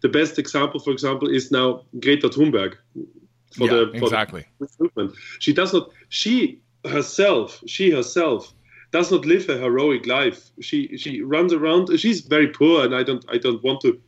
[0.03, 2.75] The best example, for example, is now Greta Thunberg.
[3.57, 4.45] For yeah, the, for the exactly.
[4.81, 5.15] movement.
[5.39, 5.91] She does not.
[6.09, 7.63] She herself.
[7.67, 8.53] She herself
[8.91, 10.51] does not live a heroic life.
[10.61, 11.97] She she runs around.
[11.99, 14.01] She's very poor, and I don't I don't want to,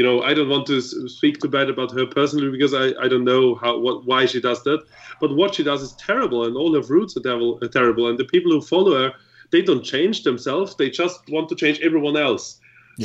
[0.00, 3.06] you know, I don't want to speak too bad about her personally because I, I
[3.06, 4.80] don't know how what why she does that.
[5.20, 8.08] But what she does is terrible, and all her roots are, devil, are terrible.
[8.08, 9.12] And the people who follow her,
[9.52, 10.74] they don't change themselves.
[10.74, 12.58] They just want to change everyone else.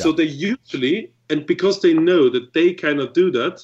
[0.04, 3.56] So they usually, and because they know that they cannot do that,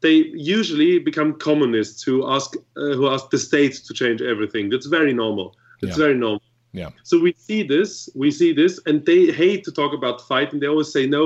[0.00, 0.16] they
[0.58, 4.64] usually become communists who ask uh, who ask the state to change everything.
[4.70, 5.46] That's very normal.
[5.82, 6.04] It's Yeah.
[6.06, 6.42] very normal.
[6.80, 6.90] Yeah.
[7.10, 7.90] So we see this,
[8.22, 10.58] we see this, and they hate to talk about fighting.
[10.58, 11.24] They always say no,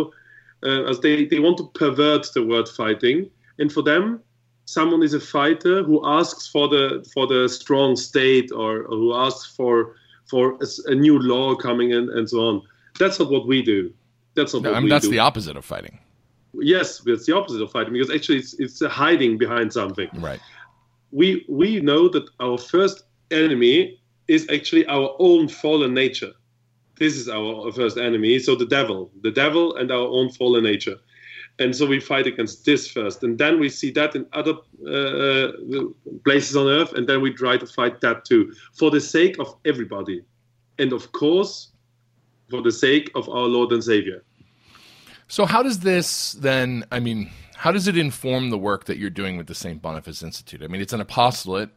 [0.63, 3.31] uh, as they they want to pervert the word fighting.
[3.59, 4.21] And for them,
[4.67, 9.15] someone is a fighter who asks for the for the strong state or, or who
[9.15, 9.95] asks for
[10.27, 12.63] for a, a new law coming in and so on.
[12.99, 13.93] That's not what we do.
[14.35, 15.11] That's not No, what I mean, that's do.
[15.11, 15.99] the opposite of fighting.
[16.55, 20.41] yes, it's the opposite of fighting because actually it's it's hiding behind something Right.
[21.13, 26.33] we we know that our first enemy is actually our own fallen nature.
[26.99, 28.39] This is our first enemy.
[28.39, 30.97] So the devil, the devil, and our own fallen nature,
[31.59, 34.53] and so we fight against this first, and then we see that in other
[34.87, 35.53] uh,
[36.25, 39.57] places on earth, and then we try to fight that too, for the sake of
[39.65, 40.23] everybody,
[40.79, 41.73] and of course,
[42.49, 44.25] for the sake of our Lord and Savior.
[45.27, 46.85] So, how does this then?
[46.93, 49.83] I mean, how does it inform the work that you're doing with the St.
[49.83, 50.63] Boniface Institute?
[50.63, 51.71] I mean, it's an apostolate.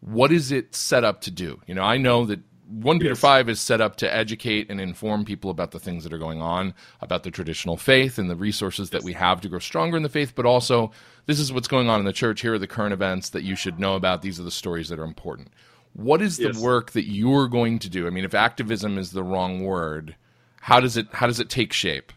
[0.00, 1.60] What is it set up to do?
[1.66, 3.20] You know, I know that 1 Peter Yes.
[3.20, 6.42] 5 is set up to educate and inform people about the things that are going
[6.42, 10.02] on, about the traditional faith and the resources that we have to grow stronger in
[10.02, 10.90] the faith, but also
[11.26, 12.42] this is what's going on in the church.
[12.42, 14.20] Here are the current events that you should know about.
[14.20, 15.48] These are the stories that are important.
[15.94, 16.60] What is the Yes.
[16.60, 18.06] work that you're going to do?
[18.06, 20.14] I mean, if activism is the wrong word,
[20.60, 22.12] how does it how does it take shape?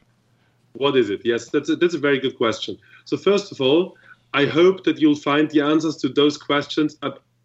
[0.74, 1.22] What is it?
[1.24, 2.78] Yes, that's a, that's a very good question.
[3.06, 3.98] So first of all,
[4.34, 6.98] I hope that you'll find the answers to those questions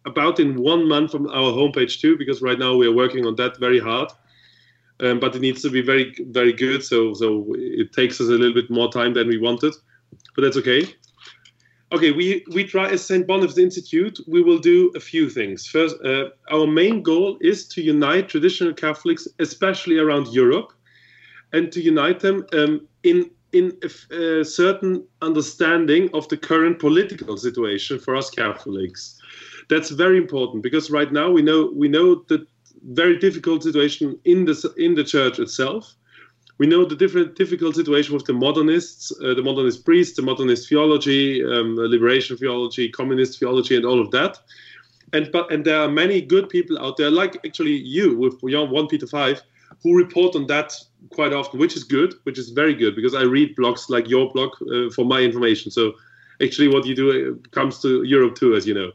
[0.07, 3.35] about in one month from our homepage too, because right now we are working on
[3.35, 4.09] that very hard.
[4.99, 6.83] Um, but it needs to be very very good.
[6.83, 9.73] So so it takes us a little bit more time than we wanted,
[10.35, 10.87] but that's okay.
[11.91, 13.25] Okay, we we try as St.
[13.27, 14.19] Boniface Institute.
[14.27, 15.67] We will do a few things.
[15.67, 20.73] First, uh, our main goal is to unite traditional Catholics, especially around Europe
[21.53, 27.37] and to unite them um, in in a, a certain understanding of the current political
[27.37, 29.16] situation for us Catholics.
[29.69, 32.47] That's very important because right now we know we know the
[32.83, 35.95] very difficult situation in the in the church itself.
[36.57, 40.67] We know the different difficult situation with the modernists, uh, the modernist priests, the modernist
[40.67, 44.39] theology, um, liberation theology, communist theology, and all of that.
[45.13, 48.71] And but and there are many good people out there, like actually you with Beyond
[48.71, 49.41] One Peter Five,
[49.83, 50.73] who report on that
[51.11, 54.31] quite often, which is good, which is very good because I read blogs like your
[54.31, 55.71] blog uh, for my information.
[55.71, 55.93] So
[56.41, 58.91] actually, what you do uh, comes to Europe too, as you know.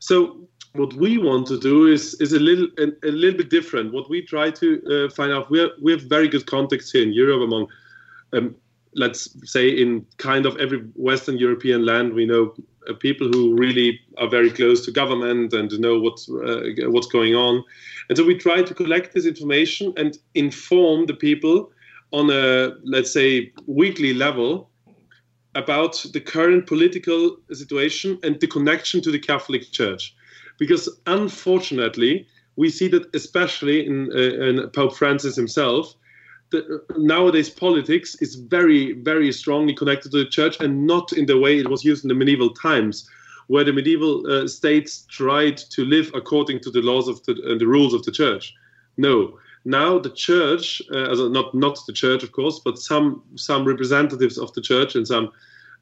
[0.00, 3.92] So what we want to do is is a little a, a little bit different.
[3.92, 7.02] What we try to uh, find out, we have, we have very good contacts here
[7.02, 7.68] in Europe among,
[8.32, 8.54] um,
[8.94, 12.14] let's say, in kind of every Western European land.
[12.14, 12.54] We know
[12.88, 17.34] uh, people who really are very close to government and know what's uh, what's going
[17.34, 17.62] on,
[18.08, 21.70] and so we try to collect this information and inform the people
[22.12, 24.69] on a let's say weekly level
[25.54, 30.14] about the current political situation and the connection to the Catholic Church.
[30.58, 35.94] Because unfortunately, we see that especially in, uh, in Pope Francis himself,
[36.52, 36.60] uh,
[36.96, 41.58] nowadays politics is very, very strongly connected to the church and not in the way
[41.58, 43.08] it was used in the medieval times,
[43.46, 47.58] where the medieval uh, states tried to live according to the laws of the, uh,
[47.58, 48.54] the rules of the church.
[48.96, 54.38] No, now the church, uh, not not the church, of course, but some some representatives
[54.38, 55.30] of the church and some,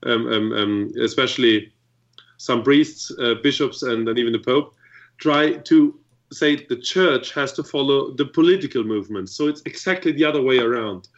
[0.05, 1.73] um, um, um, especially
[2.38, 4.75] some priests, uh, bishops, and, and even the pope,
[5.19, 5.99] try to
[6.33, 9.31] say the church has to follow the political movement.
[9.31, 11.09] So it's exactly the other way around.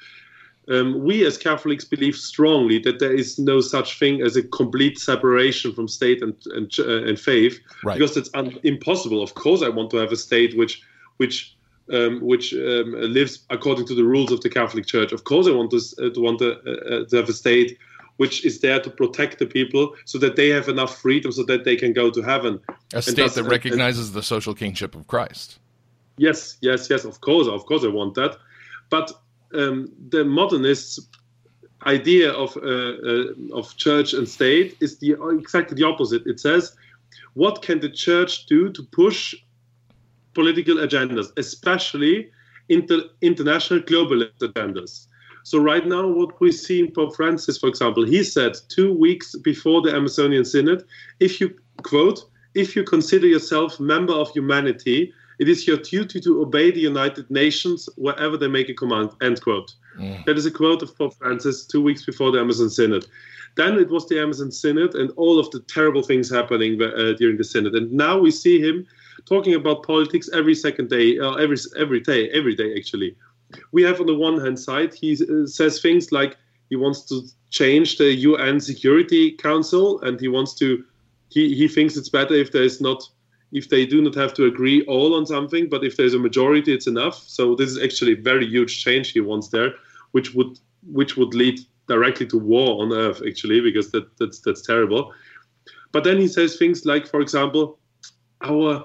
[0.69, 4.99] Um, we as Catholics believe strongly that there is no such thing as a complete
[4.99, 7.99] separation from state and and, uh, and faith, Right.
[7.99, 9.23] because it's un- impossible.
[9.23, 10.83] Of course, I want to have a state which
[11.17, 11.57] which
[11.93, 15.13] um, which um, lives according to the rules of the Catholic Church.
[15.13, 17.79] Of course, I want to, uh, to want to, uh, to have a state
[18.17, 21.65] which is there to protect the people so that they have enough freedom so that
[21.65, 22.61] they can go to heaven.
[22.93, 25.59] A state that recognizes and, the social kingship of Christ.
[26.19, 27.07] Yes, yes, yes.
[27.07, 28.37] Of course, of course, I want that.
[28.91, 29.11] But
[29.55, 31.01] um, the modernists'
[31.87, 36.23] idea of uh, uh, of church and state is the exactly the opposite.
[36.27, 36.77] It says,
[37.33, 39.35] what can the church do to push
[40.35, 42.31] political agendas, especially
[42.69, 45.07] inter- international globalist agendas?
[45.43, 49.35] So right now, what we see in Pope Francis, for example, he said two weeks
[49.37, 50.85] before the Amazonian Synod,
[51.19, 56.43] if you quote, if you consider yourself member of humanity, it is your duty to
[56.43, 59.11] obey the United Nations wherever they make a command.
[59.23, 59.75] End quote.
[59.99, 60.25] Mm.
[60.27, 63.07] That is a quote of Pope Francis two weeks before the Amazon Synod.
[63.57, 67.39] Then it was the Amazon Synod and all of the terrible things happening uh, during
[67.39, 67.75] the Synod.
[67.75, 68.87] And now we see him
[69.27, 73.17] talking about politics every second day, uh, every every day, every day actually.
[73.73, 76.37] We have on the one hand side, he uh, says things like
[76.69, 80.85] he wants to change the UN Security Council and he wants to.
[81.31, 83.09] He, he thinks it's better if there is not
[83.53, 86.73] if they do not have to agree all on something, but if there's a majority,
[86.73, 87.17] it's enough.
[87.27, 89.75] So this is actually a very huge change he wants there,
[90.13, 90.59] which would
[90.93, 95.13] which would lead directly to war on Earth, actually, because that that's that's terrible.
[95.93, 97.79] But then he says things like, for example,
[98.43, 98.85] our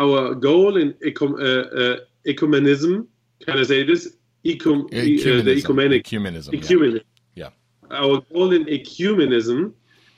[0.00, 3.06] our goal in ecum, uh, uh, ecumenism.
[3.44, 4.16] Can I say this?
[4.44, 6.50] Ecum, uh, the ecumenic ecumenism.
[6.58, 7.04] ecumenism.
[7.34, 7.50] Yeah.
[7.90, 7.98] yeah.
[7.98, 9.72] Our goal in ecumenism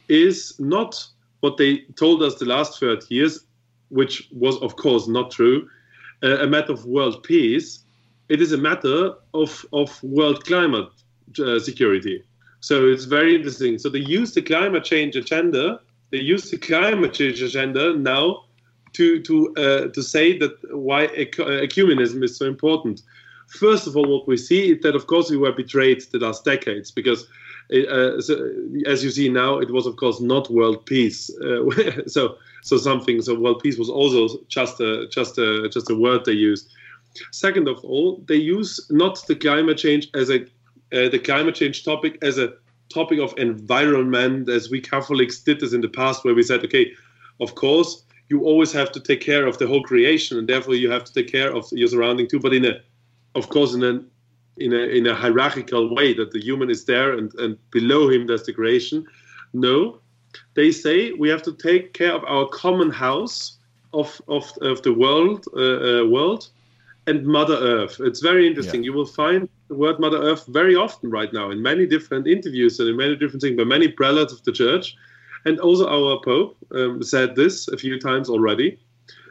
[0.08, 1.04] is not
[1.40, 3.44] what they told us the last 30 years
[3.88, 5.68] which was, of course, not true,
[6.22, 7.84] uh, a matter of world peace.
[8.30, 10.88] It is a matter of, of world climate
[11.38, 12.22] uh, security.
[12.60, 13.78] So it's very interesting.
[13.78, 15.80] So they use the climate change agenda.
[16.10, 18.44] They use the climate change agenda now
[18.94, 23.02] to to uh, to say that why ecumenism is so important.
[23.48, 26.44] First of all, what we see is that of course we were betrayed the last
[26.44, 27.26] decades because
[27.72, 28.50] uh, so,
[28.86, 31.30] as you see now, it was of course not world peace.
[31.40, 31.68] Uh,
[32.06, 33.22] so so something.
[33.22, 36.70] So world peace was also just a just a just a word they used.
[37.30, 40.42] Second of all, they use not the climate change as a
[40.92, 42.54] uh, the climate change topic as a
[42.92, 46.92] topic of environment, as we Catholics did this in the past, where we said, okay,
[47.40, 50.90] of course you always have to take care of the whole creation, and therefore you
[50.90, 52.80] have to take care of your surrounding too, but in a
[53.34, 54.00] of course in a
[54.58, 58.26] in a in a hierarchical way that the human is there and, and below him
[58.26, 59.06] there's the creation.
[59.52, 59.98] No,
[60.54, 63.58] they say we have to take care of our common house
[63.92, 66.48] of of, of the world uh, uh, world
[67.06, 68.00] and Mother Earth.
[68.00, 68.82] It's very interesting.
[68.82, 68.86] Yeah.
[68.86, 72.78] You will find the word Mother Earth very often right now in many different interviews
[72.78, 74.96] and in many different things by many prelates of the church.
[75.44, 78.78] And also our Pope um, said this a few times already.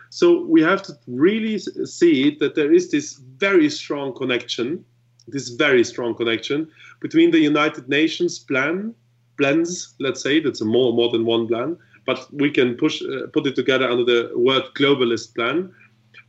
[0.09, 4.83] So we have to really see that there is this very strong connection
[5.27, 6.69] this very strong connection
[6.99, 8.93] between the United Nations plan
[9.37, 9.93] plans.
[9.99, 13.47] Let's say that's a more more than one plan, but we can push uh, put
[13.47, 15.73] it together under the word globalist plan,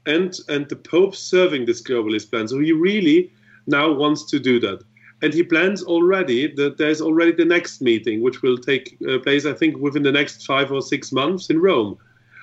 [0.07, 2.49] and and the Pope serving this globalist plan.
[2.49, 3.33] So he really
[3.67, 4.83] now wants to do that.
[5.23, 9.47] And he plans already that there's already the next meeting, which will take uh, place,
[9.47, 11.97] I think, within the next five or six months in Rome.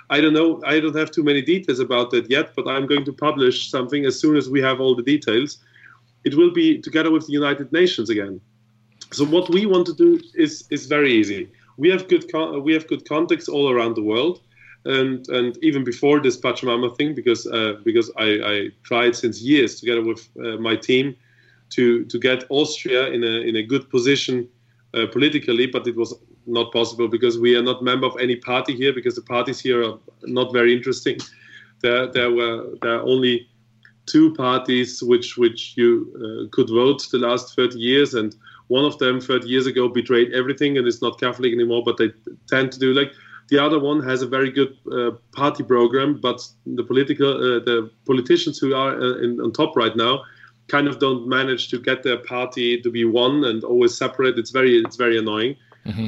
[0.09, 0.61] I don't know.
[0.65, 4.05] I don't have too many details about that yet, but I'm going to publish something
[4.05, 5.59] as soon as we have all the details
[6.23, 8.41] it will be together with the United Nations again.
[9.11, 11.49] So what we want to do is is very easy.
[11.77, 14.41] We have good con- we have good contacts all around the world,
[14.85, 19.79] and and even before this Pachamama thing, because uh, because I, I tried since years
[19.79, 21.15] together with uh, my team
[21.69, 24.47] to to get Austria in a in a good position
[24.93, 26.13] uh, politically, but it was
[26.47, 29.83] not possible because we are not member of any party here because the parties here
[29.83, 31.17] are not very interesting.
[31.81, 33.47] There there were there are only
[34.05, 38.35] two parties which which you uh, could vote the last 30 years, and
[38.67, 41.83] one of them 30 years ago betrayed everything and is not Catholic anymore.
[41.85, 42.11] But they
[42.47, 43.11] tend to do like
[43.49, 47.91] the other one has a very good uh, party program, but the political uh, the
[48.05, 50.23] politicians who are uh, in, on top right now
[50.69, 54.37] kind of don't manage to get their party to be one and always separate.
[54.37, 55.55] It's very it's very annoying.
[55.85, 56.07] Mm-hmm.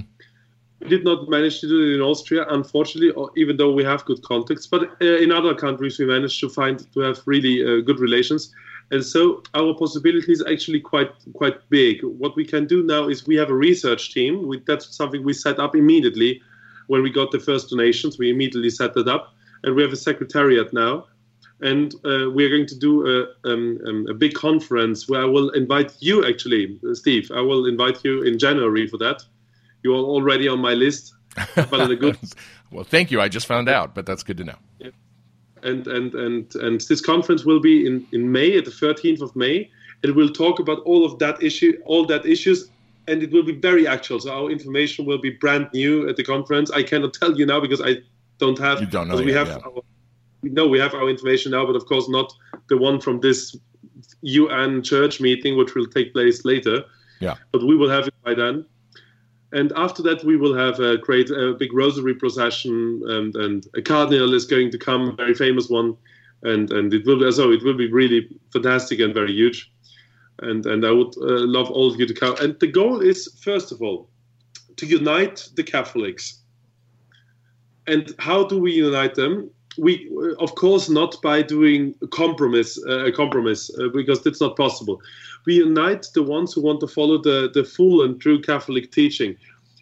[0.79, 4.03] We did not manage to do it in Austria, unfortunately, or, even though we have
[4.05, 4.65] good contacts.
[4.65, 8.53] But uh, in other countries, we managed to find to have really uh, good relations,
[8.89, 12.03] and so our possibilities actually quite quite big.
[12.03, 14.47] What we can do now is we have a research team.
[14.47, 16.41] We, that's something we set up immediately
[16.87, 18.17] when we got the first donations.
[18.17, 19.33] We immediately set that up,
[19.63, 21.05] and we have a secretariat now
[21.61, 25.49] and uh, we're going to do a, um, um, a, big conference where I will
[25.51, 27.31] invite you, actually, Steve.
[27.31, 29.23] I will invite you in January for that
[29.83, 31.13] you are already on my list.
[31.55, 32.17] But in a good.
[32.71, 33.21] well, thank you.
[33.21, 34.57] I just found out, but that's good to know.
[34.79, 34.89] Yeah.
[35.63, 39.35] and and and and this conference will be in in May at the 13th of
[39.35, 39.69] May.
[40.03, 42.69] It will talk about all of that issue, all that issues,
[43.07, 44.19] and it will be very actual.
[44.19, 46.69] So our information will be brand new at the conference.
[46.71, 47.97] I cannot tell you now because I
[48.37, 48.81] don't have.
[48.81, 49.47] You don't know because we have.
[49.47, 49.59] yeah.
[49.65, 49.81] Our,
[50.49, 52.33] know we have our information now, but of course not
[52.69, 53.55] the one from this
[54.21, 56.83] UN church meeting, which will take place later.
[57.19, 57.35] Yeah.
[57.51, 58.65] But we will have it by then.
[59.53, 63.81] And after that, we will have a great, a big rosary procession, and, and a
[63.81, 65.97] cardinal is going to come, a very famous one,
[66.43, 69.71] and and it will be so it will be really fantastic and very huge,
[70.39, 72.35] and and I would uh, love all of you to come.
[72.39, 74.09] And the goal is first of all
[74.77, 76.39] to unite the Catholics.
[77.87, 79.51] And how do we unite them?
[79.77, 84.57] We, of course, not by doing a compromise, uh, a compromise, uh, because that's not
[84.57, 85.01] possible.
[85.45, 89.35] We unite the ones who want to follow the, the full and true Catholic teaching.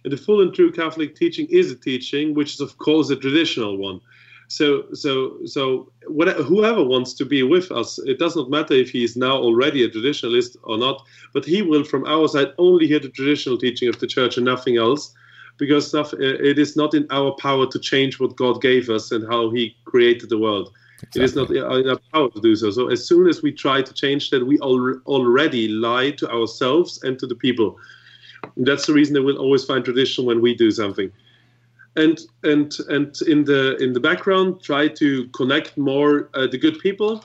[0.04, 3.16] And the full and true Catholic teaching is a teaching which is, of course, a
[3.16, 4.00] traditional one.
[4.48, 8.90] So, so, so, whatever, whoever wants to be with us, it does not matter if
[8.90, 12.88] he is now already a traditionalist or not, but he will, from our side, only
[12.88, 15.14] hear the traditional teaching of the church and nothing else
[15.60, 19.28] because stuff, it is not in our power to change what God gave us and
[19.28, 20.72] how He created the world.
[21.16, 22.72] It is not in our power to do so.
[22.72, 27.04] So as soon as we try to change that, we al- already lie to ourselves
[27.04, 27.78] and to the people.
[28.56, 31.12] And that's the reason they will always find tradition when we do something.
[31.96, 36.80] And and and in the in the background, try to connect more uh, the good
[36.80, 37.24] people.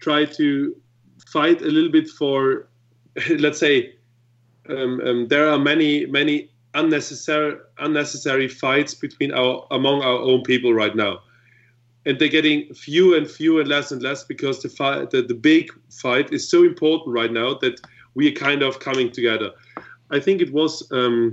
[0.00, 0.74] Try to
[1.26, 2.68] fight a little bit for,
[3.38, 3.94] let's say,
[4.68, 6.50] um, um, there are many many
[6.80, 7.56] unnecessary
[7.86, 11.14] unnecessary fights between our among our own people right now
[12.06, 15.34] and they're getting fewer and fewer and less and less because the fight the, the
[15.34, 17.80] big fight is so important right now that
[18.14, 19.50] we are kind of coming together
[20.10, 21.32] i think it was um,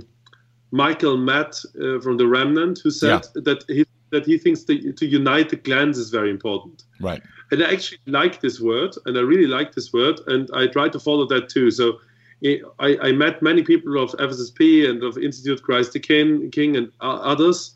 [0.70, 5.06] michael matt uh, from the remnant who said that he that he thinks that to
[5.06, 7.22] unite the clans is very important Right.
[7.50, 10.88] and I actually like this word, and I really like this word, and I try
[10.88, 11.70] to follow that too.
[11.70, 11.98] So
[12.44, 16.92] I, I met many people of FSSP and of Institute Christ the King, King and
[17.00, 17.74] others,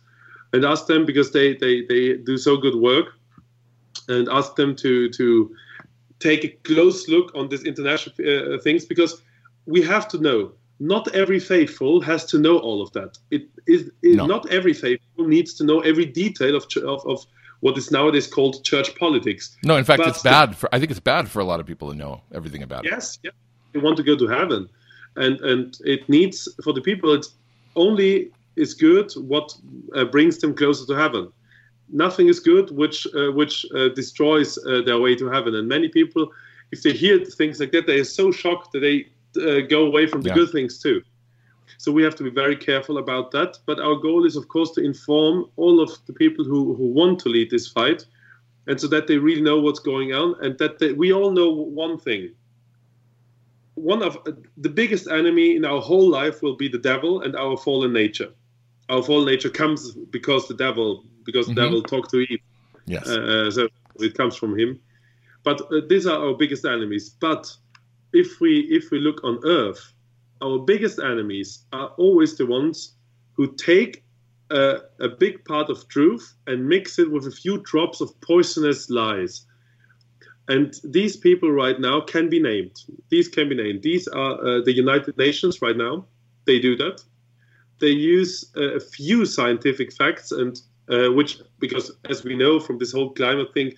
[0.52, 3.06] and asked them because they, they, they do so good work,
[4.08, 5.54] and asked them to to
[6.20, 9.22] take a close look on these international uh, things because
[9.66, 10.52] we have to know.
[10.80, 13.18] Not every faithful has to know all of that.
[13.32, 14.26] It is No.
[14.26, 17.26] not every faithful needs to know every detail of, of of
[17.60, 19.56] what is nowadays called church politics.
[19.64, 20.68] No, in fact, But it's bad for.
[20.72, 22.92] I think it's bad for a lot of people to know everything about it.
[22.92, 23.18] Yes.
[23.78, 24.68] They want to go to heaven,
[25.16, 27.14] and and it needs for the people.
[27.14, 27.36] It's
[27.74, 29.54] only is good what
[29.94, 31.32] uh, brings them closer to heaven.
[31.88, 35.54] Nothing is good which uh, which uh, destroys uh, their way to heaven.
[35.54, 36.32] And many people,
[36.72, 39.06] if they hear things like that, they are so shocked that they
[39.40, 40.34] uh, go away from the Yeah.
[40.34, 41.02] good things too.
[41.78, 43.58] So we have to be very careful about that.
[43.66, 47.20] But our goal is, of course, to inform all of the people who, who want
[47.20, 48.06] to lead this fight,
[48.66, 51.50] and so that they really know what's going on, and that they, we all know
[51.50, 52.34] one thing.
[53.78, 54.18] One of
[54.56, 58.30] the biggest enemy in our whole life will be the devil and our fallen nature.
[58.88, 61.54] Our fallen nature comes because the devil, because Mhm.
[61.54, 62.40] the devil talked to Eve.
[62.86, 63.06] Yes.
[63.06, 63.68] Uh, so
[64.00, 64.80] it comes from him.
[65.44, 67.10] But uh, these are our biggest enemies.
[67.20, 67.54] But
[68.12, 69.92] if we if we look on Earth,
[70.40, 72.94] our biggest enemies are always the ones
[73.34, 74.02] who take
[74.50, 78.90] a, a big part of truth and mix it with a few drops of poisonous
[78.90, 79.44] lies.
[80.48, 82.84] And these people right now can be named.
[83.10, 83.82] These can be named.
[83.82, 86.06] These are uh, the United Nations right now.
[86.46, 87.02] They do that.
[87.80, 92.78] They use uh, a few scientific facts, and uh, which because as we know from
[92.78, 93.74] this whole climate thing,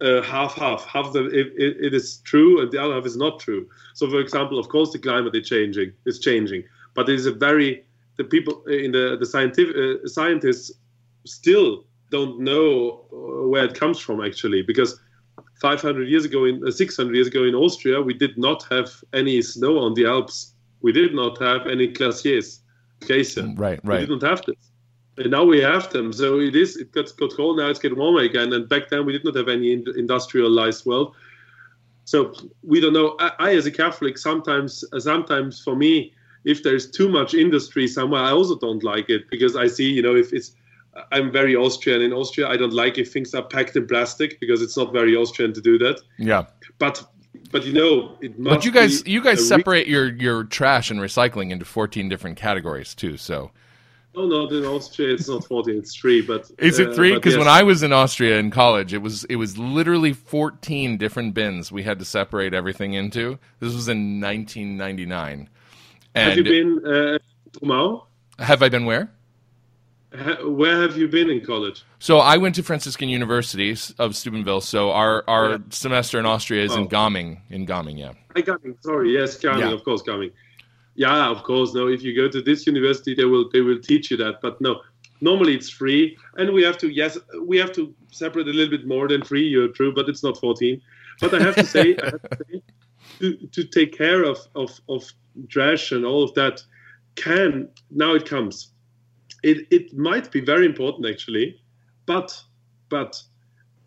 [0.00, 3.38] uh, half half half it, it, it is true and the other half is not
[3.38, 6.64] true so for example of course the climate is changing is changing
[6.94, 7.84] but it is a very
[8.16, 10.72] the people in the the scientific uh, scientists
[11.24, 15.00] still don't know uh, where it comes from actually because
[15.64, 19.40] 500 years ago in uh, 600 years ago in austria we did not have any
[19.40, 20.52] snow on the alps
[20.82, 22.60] we did not have any glaciers
[23.06, 23.80] glacier Right.
[23.82, 24.00] Right.
[24.00, 24.62] We didn't have this.
[25.16, 26.12] And now we have them.
[26.12, 28.52] So it is, it got, got cold, now it's getting warmer again.
[28.52, 31.14] And back then we did not have any in- industrialized world.
[32.04, 33.16] So we don't know.
[33.20, 36.12] I, I, as a Catholic, sometimes, sometimes for me,
[36.44, 40.02] if there's too much industry somewhere, I also don't like it because I see, you
[40.02, 40.56] know, if it's,
[41.12, 42.02] I'm very Austrian.
[42.02, 45.16] In Austria, I don't like if things are packed in plastic because it's not very
[45.16, 46.00] Austrian to do that.
[46.18, 46.46] Yeah.
[46.78, 47.04] But,
[47.50, 50.44] but you know, it must But you guys, you guys a re- separate your your
[50.44, 53.16] trash and recycling into fourteen different categories too.
[53.16, 53.50] So
[54.14, 56.20] No, no, in Austria it's not 14, it's three.
[56.20, 57.14] But is it uh, three?
[57.14, 57.60] Because when yes.
[57.60, 61.82] I was in Austria in college, it was it was literally fourteen different bins we
[61.82, 63.38] had to separate everything into.
[63.60, 65.48] This was in 1999.
[66.16, 67.18] And have you been uh,
[67.52, 68.04] Trumau?
[68.38, 69.10] have I been where?
[70.44, 71.82] Where have you been in college?
[71.98, 74.60] So I went to Franciscan University of Steubenville.
[74.60, 75.58] So our our Yeah.
[75.70, 76.86] semester in Austria is in Oh.
[76.86, 77.40] Gaming.
[77.50, 78.12] In Gaming, yeah.
[78.36, 78.76] I coming.
[78.80, 79.60] Sorry, yes, coming.
[79.60, 79.72] Yeah.
[79.72, 80.30] Of course, coming.
[80.94, 81.74] Yeah, of course.
[81.74, 84.40] No, if you go to this university, they will they will teach you that.
[84.40, 84.82] But no,
[85.20, 86.88] normally it's free, and we have to.
[86.88, 89.46] Yes, we have to separate a little bit more than free.
[89.48, 90.80] You're true, but it's not 14.
[91.20, 92.62] But I have to say, I have to, say
[93.20, 95.02] to, to take care of, of of
[95.48, 96.62] trash and all of that
[97.16, 98.70] can now it comes.
[99.44, 101.60] It it might be very important actually,
[102.06, 102.28] but
[102.88, 103.22] but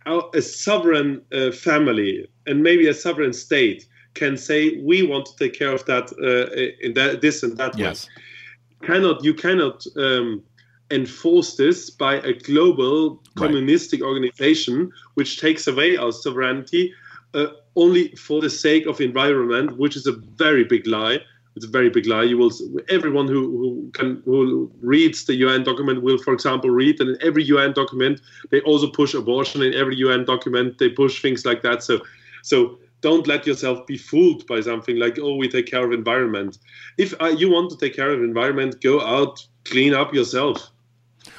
[0.06, 5.36] our, a sovereign uh, family and maybe a sovereign state can say we want to
[5.38, 8.08] take care of that uh, in that this and that Yes.
[8.08, 8.88] way.
[8.88, 10.44] Cannot you cannot um,
[10.92, 13.52] enforce this by a global Right.
[13.52, 16.94] communistic organization which takes away our sovereignty
[17.34, 21.20] uh, only for the sake of environment, which is a very big lie.
[21.58, 22.24] It's a very big lie.
[22.24, 22.52] You will
[22.90, 27.18] everyone who, who can who reads the UN document will, for example, read that in
[27.22, 29.62] every UN document they also push abortion.
[29.64, 31.84] In every UN document they push things like that.
[31.84, 32.00] So,
[32.44, 36.60] so don't let yourself be fooled by something like oh we take care of environment.
[36.98, 40.72] If uh, you want to take care of environment, go out, clean up yourself.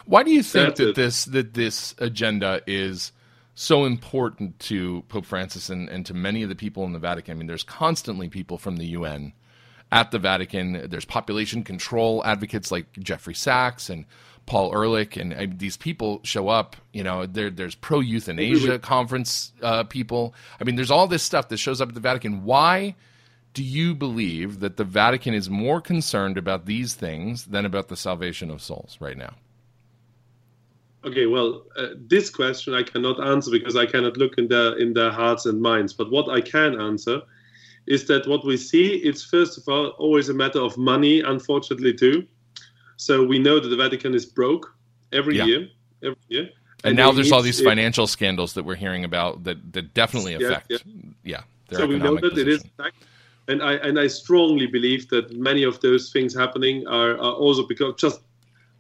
[0.05, 0.95] Why do you think That's that it.
[0.97, 3.13] this that this agenda is
[3.55, 7.33] so important to Pope Francis and, and to many of the people in the Vatican?
[7.33, 9.33] I mean, there's constantly people from the UN
[9.91, 10.89] at the Vatican.
[10.89, 14.05] There's population control advocates like Jeffrey Sachs and
[14.47, 16.77] Paul Ehrlich, and uh, these people show up.
[16.93, 20.35] You know, there, there's pro euthanasia conference uh, people.
[20.61, 22.45] I mean, there's all this stuff that shows up at the Vatican.
[22.45, 22.97] Why?
[23.55, 27.97] Do you believe that the Vatican is more concerned about these things than about the
[27.97, 29.35] salvation of souls right now?
[31.05, 34.95] Okay, well, uh, this question I cannot answer because I cannot look in their in
[34.95, 35.93] their hearts and minds.
[35.93, 37.23] But what I can answer
[37.89, 41.95] is that what we see it's first of all always a matter of money, unfortunately
[41.95, 42.27] too.
[42.97, 44.75] So we know that the Vatican is broke
[45.13, 45.47] every Yeah.
[45.47, 45.69] year,
[46.03, 46.49] every year.
[46.85, 50.71] And, now there's all these financial scandals that we're hearing about that, that definitely affect,
[50.71, 50.79] yeah.
[51.25, 52.93] yeah, their so we know that it is position.
[53.49, 57.67] and I and I strongly believe that many of those things happening are, are also
[57.67, 58.21] because just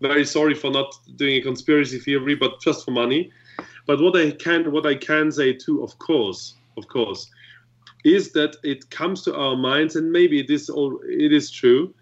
[0.01, 3.33] very sorry for not doing a conspiracy theory, but just for money.
[3.87, 7.29] But what I can what I can say too, of course, of course,
[8.05, 11.95] is that it comes to our minds, and maybe it is all it is true,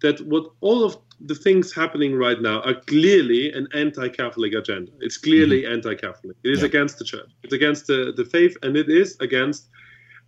[0.00, 4.90] that what all of the things happening right now are clearly an anti-Catholic agenda.
[5.00, 6.36] It's clearly anti-Catholic.
[6.42, 6.66] It is Yeah.
[6.66, 7.30] against the church.
[7.44, 9.68] It's against the, the faith, and it is against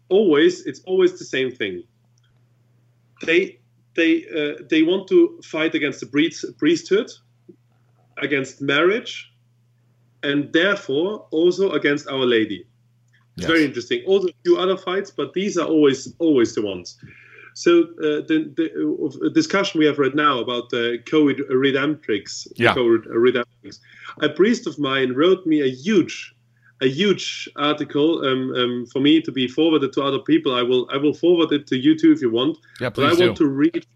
[0.09, 0.67] always.
[0.67, 1.83] It's always the same thing.
[3.27, 3.59] They
[3.95, 7.11] they uh, they want to fight against the priest, priesthood,
[8.19, 9.33] against marriage,
[10.23, 12.67] and therefore also against Our Lady.
[13.37, 13.51] It's Yes.
[13.51, 14.03] very interesting.
[14.07, 16.97] Also a few other fights, but these are always always the ones.
[17.55, 18.67] So uh, the, the
[19.27, 22.75] uh, discussion we have right now about the COVID redemptrix, Yeah.
[22.75, 23.79] Co-Redemptrix,
[24.21, 26.35] a priest of mine wrote me a huge,
[26.81, 30.53] a huge article um, um, for me to be forwarded to other people.
[30.55, 32.59] I will I will forward it to you too if you want.
[32.81, 33.27] Yeah, please But I do.
[33.27, 33.87] want to read.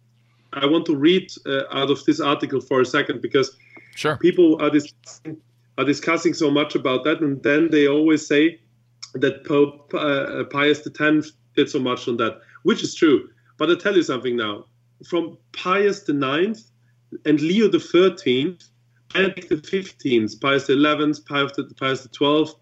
[0.52, 3.56] I want to read uh, out of this article for a second because
[3.94, 4.16] Sure.
[4.16, 5.36] people are discussing,
[5.76, 8.60] are discussing so much about that, and then they always say
[9.20, 13.28] that Pope uh, Pius X did so much on that, which is true.
[13.56, 14.66] But I tell you something now:
[15.06, 16.62] from Pius IX
[17.24, 18.64] and Leo Thirteenth,
[19.12, 22.54] Benedict the Fifteenth, Pius Eleventh, Pius Pius the Twelfth,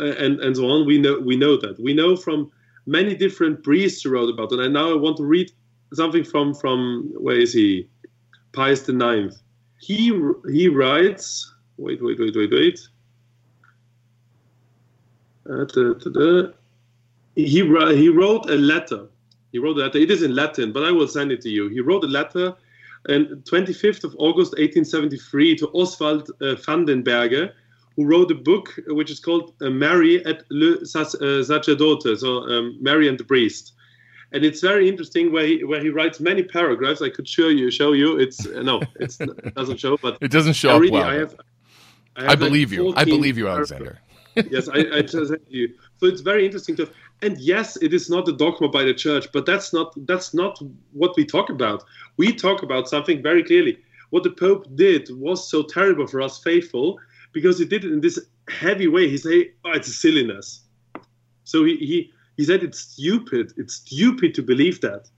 [0.00, 0.86] uh, and and so on.
[0.86, 1.78] We know we know that.
[1.80, 2.50] We know from
[2.86, 4.60] many different priests who wrote about it.
[4.60, 5.50] And now I want to read
[5.92, 7.88] something from from where is he?
[8.52, 9.36] Pius Ninth.
[9.80, 10.18] He
[10.50, 11.52] he writes.
[11.76, 12.80] Wait wait wait wait wait.
[15.48, 16.52] Uh, da, da, da.
[17.34, 19.06] He he wrote a letter.
[19.52, 19.98] He wrote a letter.
[19.98, 21.68] It is in Latin, but I will send it to you.
[21.68, 22.54] He wrote a letter
[23.08, 27.52] on 25th of August 1873 to Oswald uh, Van den Berghe,
[27.96, 32.76] who wrote a book which is called uh, Mary at le uh, Sacerdoce, so um,
[32.80, 33.72] Mary and the Priest.
[34.32, 37.00] And it's very interesting where he, where he writes many paragraphs.
[37.02, 38.18] I could show you, show you.
[38.18, 41.04] It's uh, no, it's, it doesn't show, but It doesn't show I up well.
[41.04, 41.36] I have.
[42.16, 42.94] I, have I like believe you.
[42.96, 43.98] I believe you, paragraphs.
[44.50, 45.74] Yes, I, I just you.
[45.98, 46.88] So it's very interesting to,
[47.22, 50.60] and yes, it is not a dogma by the church, but that's not that's not
[50.92, 51.84] what we talk about.
[52.16, 53.78] We talk about something very clearly.
[54.10, 56.98] What the Pope did was so terrible for us faithful
[57.32, 58.18] because he did it in this
[58.48, 59.08] heavy way.
[59.08, 60.62] He said, oh, "It's silliness."
[61.44, 63.52] So he he he said it's stupid.
[63.56, 65.08] It's stupid to believe that.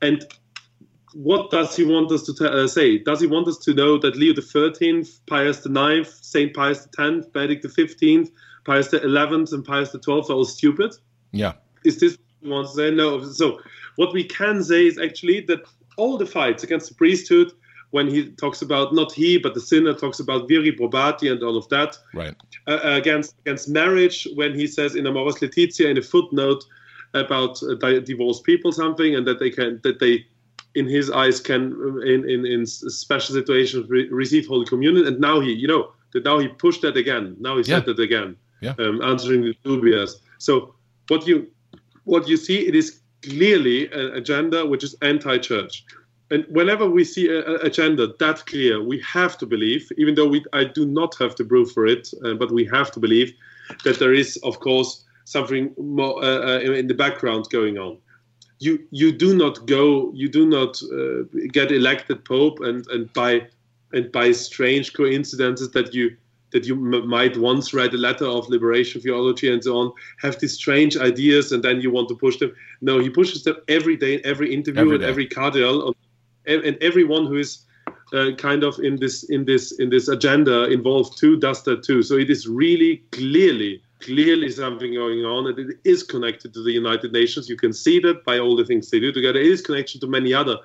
[0.00, 0.24] And
[1.14, 2.98] what does he want us to t- uh, say?
[2.98, 7.66] Does he want us to know that Leo XIII, Pius IX, Saint Pius X, Benedict
[7.66, 8.30] XV,
[8.64, 10.94] Pius XI, and Pius XII are all stupid?
[11.32, 11.52] Yeah.
[11.84, 12.90] Is this what he wants to say?
[12.90, 13.22] No.
[13.24, 13.60] So
[13.96, 15.60] what we can say is actually that
[15.96, 17.52] all the fights against the priesthood
[17.90, 21.58] when he talks about not he but the sinner talks about viri probati and all
[21.58, 22.34] of that Right.
[22.66, 26.64] uh, against against marriage when he says in Amoris Laetitia in a footnote
[27.12, 30.24] about uh, di- divorced people something and that they can that they
[30.74, 35.20] in his eyes can uh, in in, in special situations re- receive holy communion and
[35.20, 37.92] now he you know that now he pushed that again now he said Yeah.
[37.92, 38.74] that again Yeah.
[38.78, 40.74] um, answering the dubious so
[41.08, 41.48] what you
[42.04, 45.84] what you see it is clearly an agenda which is anti-church
[46.32, 50.42] and whenever we see an agenda that clear, we have to believe, even though we,
[50.54, 53.34] I do not have the proof for it, uh, but we have to believe
[53.84, 57.98] that there is, of course, something more uh, uh, in the background going on.
[58.60, 63.48] You you do not go, you do not uh, get elected pope, and and by
[63.92, 66.16] and by strange coincidences that you
[66.52, 70.38] that you m- might once read a letter of liberation theology and so on, have
[70.38, 72.54] these strange ideas, and then you want to push them.
[72.80, 75.94] No, he pushes them every day, every interview, Every and every cardinal,
[76.46, 77.64] and, and everyone who is
[78.12, 82.02] uh, kind of in this in this in this agenda involved too does that too.
[82.02, 86.72] So it is really clearly clearly something going on, and it is connected to the
[86.72, 87.48] United Nations.
[87.48, 89.38] You can see that by all the things they do together.
[89.38, 90.58] It is connected to many other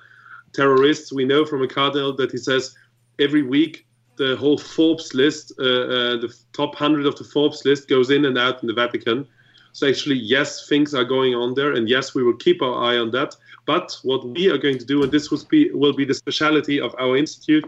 [0.54, 1.14] terrorists.
[1.14, 2.76] We know from a cardinal that he says
[3.20, 3.87] every week
[4.18, 8.26] the whole Forbes list, uh, uh, the top hundred of the Forbes list, goes in
[8.26, 9.28] and out in the Vatican.
[9.74, 12.98] So actually, yes, things are going on there, and yes, we will keep our eye
[12.98, 13.36] on that.
[13.66, 16.82] But what we are going to do, and this will be will be the speciality
[16.82, 17.66] of our institute,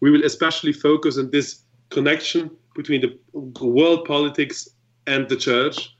[0.00, 3.18] we will especially focus on this connection between the
[3.60, 4.68] world politics
[5.06, 5.96] and the church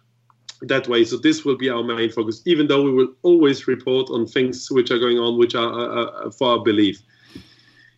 [0.62, 1.04] that way.
[1.04, 4.70] So this will be our main focus, even though we will always report on things
[4.70, 7.02] which are going on, which are uh, uh, for our belief.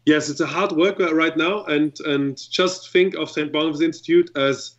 [0.06, 3.52] Yes, it's a hard work uh, right now, and and just think of St.
[3.52, 4.76] Boniface Institute as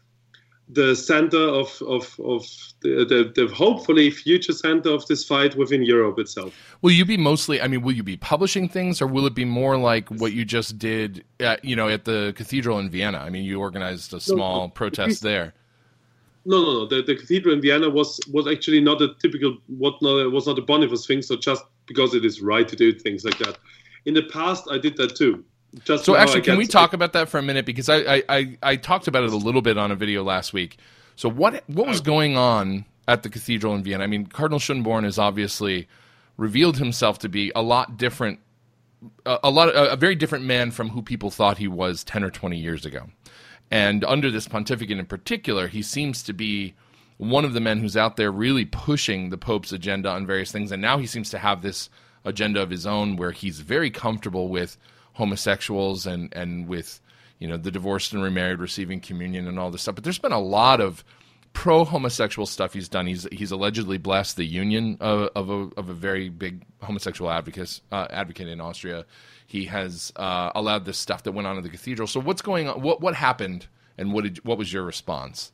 [0.73, 2.47] the center of of, of
[2.81, 6.53] the, the, the hopefully future center of this fight within Europe itself.
[6.81, 7.61] Will you be mostly?
[7.61, 10.45] I mean, will you be publishing things, or will it be more like what you
[10.45, 11.23] just did?
[11.39, 13.19] At, you know, at the cathedral in Vienna.
[13.19, 15.53] I mean, you organized a small protest there.
[16.45, 16.85] No, no, no.
[16.87, 20.57] The, the cathedral in Vienna was was actually not a typical what not was not
[20.57, 21.21] a Boniface thing.
[21.21, 23.57] So just because it is right to do things like that.
[24.05, 25.45] In the past, I did that too.
[25.85, 27.65] Just So actually, can we talk about that for a minute?
[27.65, 30.53] Because I, I, I, I talked about it a little bit on a video last
[30.53, 30.77] week.
[31.15, 34.03] So what what was going on at the cathedral in Vienna?
[34.03, 35.87] I mean, Cardinal Schönborn has obviously
[36.37, 38.39] revealed himself to be a lot different,
[39.25, 42.23] a, a lot, a, a very different man from who people thought he was ten
[42.23, 43.09] or twenty years ago.
[43.69, 46.73] And under this pontificate in particular, he seems to be
[47.17, 50.71] one of the men who's out there really pushing the Pope's agenda on various things.
[50.71, 51.89] And now he seems to have this
[52.25, 54.77] agenda of his own where he's very comfortable with
[55.13, 56.99] homosexuals and, and with,
[57.39, 59.95] you know, the divorced and remarried receiving communion and all this stuff.
[59.95, 61.03] But there's been a lot of
[61.53, 63.07] pro homosexual stuff he's done.
[63.07, 67.81] He's he's allegedly blessed the union of, of a of a very big homosexual advocate
[67.91, 69.05] uh, advocate in Austria.
[69.47, 72.07] He has uh, allowed this stuff that went on in the cathedral.
[72.07, 72.81] So what's going on?
[72.81, 73.67] What what happened?
[73.97, 75.51] And what did what was your response?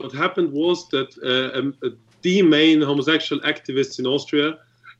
[0.00, 1.76] what happened was that uh, um,
[2.22, 4.58] the main homosexual activists in Austria,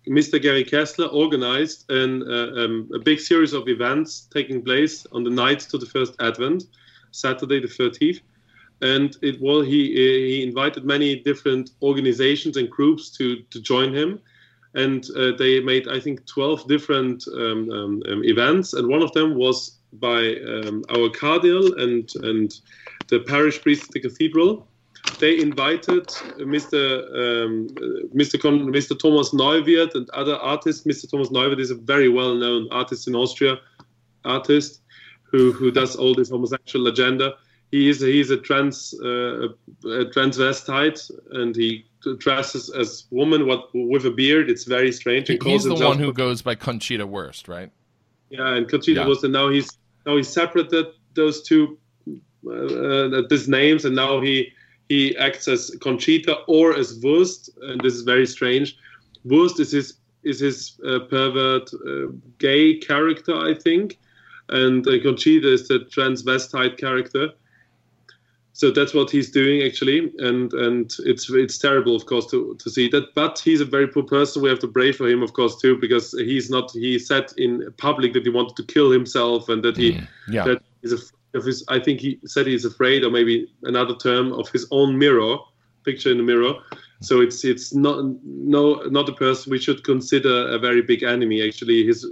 [0.08, 0.40] Mr.
[0.40, 5.30] Gery Keszler, organized an, uh, um, a big series of events taking place on the
[5.30, 6.64] night to the first Advent,
[7.10, 8.20] Saturday the 13th.
[8.82, 14.20] And it was he he invited many different organizations and groups to to join him,
[14.74, 19.12] and uh, they made I think 12 different um, um, um, events, and one of
[19.12, 22.58] them was by um, our cardinal and and
[23.08, 24.66] the parish priest of the cathedral,
[25.18, 26.06] they invited
[26.38, 26.80] Mr.
[27.14, 28.40] Um, uh, Mr.
[28.40, 28.98] Con- Mr.
[28.98, 30.86] Thomas Neuwirth and other artists.
[30.86, 31.10] Mr.
[31.10, 33.58] Thomas Neuwirth is a very well-known artist in Austria,
[34.24, 34.80] artist
[35.24, 37.34] who who does all this homosexual agenda.
[37.70, 39.48] He is he is a trans uh,
[39.84, 41.86] a transvestite and he
[42.18, 44.50] dresses as woman what with a beard.
[44.50, 45.28] It's very strange.
[45.28, 47.70] He- he's the one who goes by Conchita Wurst, right?
[48.30, 49.06] yeah, and Conchita Yeah.
[49.06, 49.68] was, and now he's
[50.06, 51.78] now he separated those two
[52.46, 54.52] uh, uh, these names, and now he
[54.90, 58.76] he acts as Conchita or as Wurst, and this is very strange.
[59.24, 63.98] Wurst is his is his uh, pervert uh, gay character, I think,
[64.48, 67.30] and uh, Conchita is the transvestite character.
[68.52, 72.68] So that's what he's doing actually, and and it's it's terrible, of course, to, to
[72.68, 73.14] see that.
[73.14, 74.42] But he's a very poor person.
[74.42, 76.72] We have to pray for him, of course, too, because he's not.
[76.72, 80.44] He said in public that he wanted to kill himself, and that he Yeah.
[80.48, 81.64] that he's af- of his.
[81.68, 85.36] I think he said he's afraid, or maybe another term of his own mirror,
[85.84, 86.54] picture in the mirror.
[87.00, 91.46] So it's it's not no not a person we should consider a very big enemy.
[91.46, 92.06] Actually, his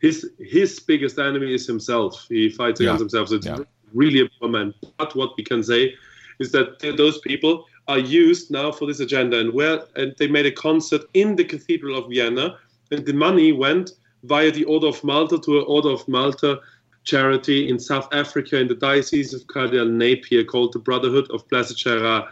[0.00, 2.26] his his biggest enemy is himself.
[2.28, 2.88] He fights Yeah.
[2.88, 3.28] against himself.
[3.28, 3.58] So it's Yeah.
[3.92, 4.74] really a poor man.
[4.98, 5.94] But what we can say
[6.38, 10.46] is that those people are used now for this agenda, and where and they made
[10.46, 12.58] a concert in the Cathedral of Vienna,
[12.90, 13.92] and the money went
[14.24, 16.60] via the Order of Malta to an Order of Malta
[17.04, 21.76] charity in South Africa in the Diocese of Cardinal Napier called the Brotherhood of Blessed
[21.76, 22.28] Gérard,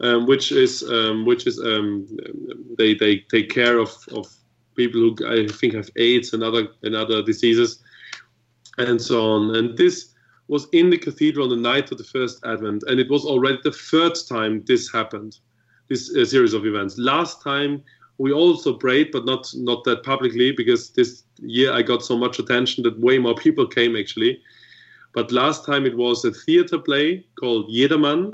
[0.00, 2.06] um, which is um, which is um,
[2.76, 4.26] they they take care of, of
[4.76, 7.82] people who I think have AIDS and other and other diseases
[8.78, 9.56] and so on.
[9.56, 10.14] And this
[10.48, 13.58] was in the cathedral on the night of the first Advent, and it was already
[13.62, 15.38] the third time this happened,
[15.88, 16.98] this uh, series of events.
[16.98, 17.82] Last time
[18.18, 22.38] we also prayed, but not not that publicly, because this year I got so much
[22.38, 24.40] attention that way more people came actually.
[25.14, 28.32] But last time it was a theater play called Jedermann.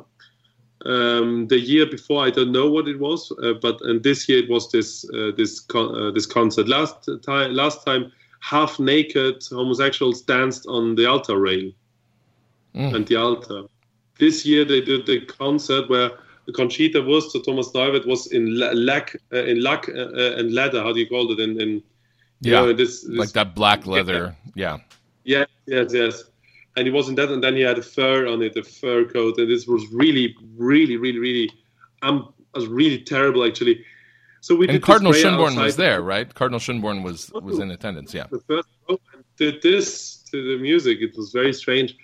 [0.84, 4.38] Um, the year before I don't know what it was, uh, but and this year
[4.38, 6.68] it was this uh, this con- uh, this concert.
[6.68, 11.70] Last time last time half naked homosexuals danced on the altar rail
[12.74, 12.94] Mm.
[12.94, 13.62] and the altar.
[14.18, 16.10] This year they did the concert where
[16.46, 20.34] the Conchita Wurst or Thomas Neuwirth was in la- lack uh, in luck uh, uh,
[20.36, 20.82] and leather.
[20.82, 21.40] How do you call it?
[21.40, 21.82] In, in
[22.40, 24.36] you Yeah, know, this, this like that black leather.
[24.54, 24.78] Yeah.
[25.24, 26.24] Yes, yes, yes.
[26.76, 29.38] And he wasn't that, and then he had a fur on it, a fur coat,
[29.38, 31.50] and this was really, really, really, really,
[32.02, 33.84] um, was really terrible actually.
[34.40, 36.32] So we And Cardinal Schönborn was there, right?
[36.32, 38.14] Cardinal Schönborn was was in attendance.
[38.14, 38.26] Yeah.
[38.30, 38.68] the first
[39.36, 40.98] did this to the music.
[41.00, 41.96] It was very strange.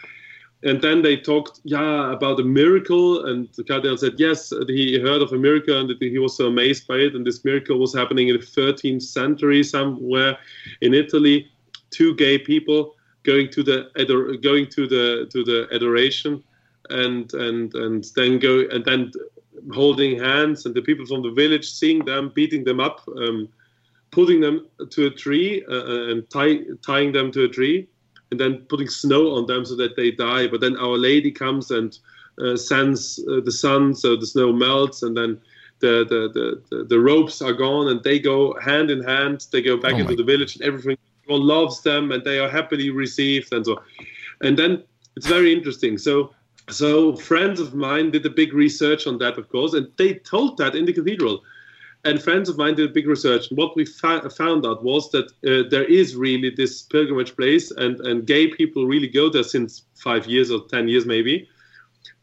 [0.65, 3.27] And then they talked, yeah, about a miracle.
[3.27, 6.87] And the cardinal said, yes, he heard of a miracle and he was so amazed
[6.87, 7.15] by it.
[7.15, 10.39] And this miracle was happening in the 13th century somewhere
[10.81, 11.51] in Italy.
[11.91, 12.95] Two gay people
[13.25, 16.43] going to the going to the to the adoration,
[16.91, 19.13] and and and then go and then
[19.75, 23.03] holding hands, and the people from the village seeing them, beating them up.
[23.17, 23.49] Um,
[24.11, 27.89] putting them to a tree uh, and tie, tying them to a tree
[28.33, 30.49] and then putting snow on them so that they die.
[30.49, 31.97] But then Our Lady comes and
[32.43, 35.39] uh, sends uh, the sun so the snow melts and then
[35.81, 39.47] the, the, the, the, ropes are gone and they go hand in hand.
[39.53, 40.97] They go back Oh into the village and everything.
[41.25, 43.83] Everyone loves them and they are happily received and so.
[44.41, 44.83] And then
[45.15, 45.99] it's very interesting.
[45.99, 46.33] So
[46.71, 50.57] so friends of mine did a big research on that, of course, and they told
[50.57, 51.43] that in the cathedral
[52.05, 53.49] and friends of mine did a big research.
[53.51, 57.71] And what we fa- found out was that uh, there is really this pilgrimage place,
[57.71, 61.49] and, and gay people really go there since five years or 10 years, maybe.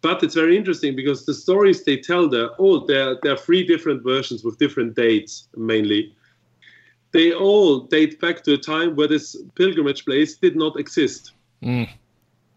[0.01, 3.65] But it's very interesting because the stories they tell there, oh, there, there are three
[3.65, 6.13] different versions with different dates mainly.
[7.11, 11.33] They all date back to a time where this pilgrimage place did not exist.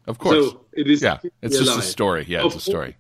[0.06, 0.50] Of course.
[0.50, 1.18] So it is yeah.
[1.40, 2.24] It's just a story.
[2.28, 2.96] Yeah, it's a Of story.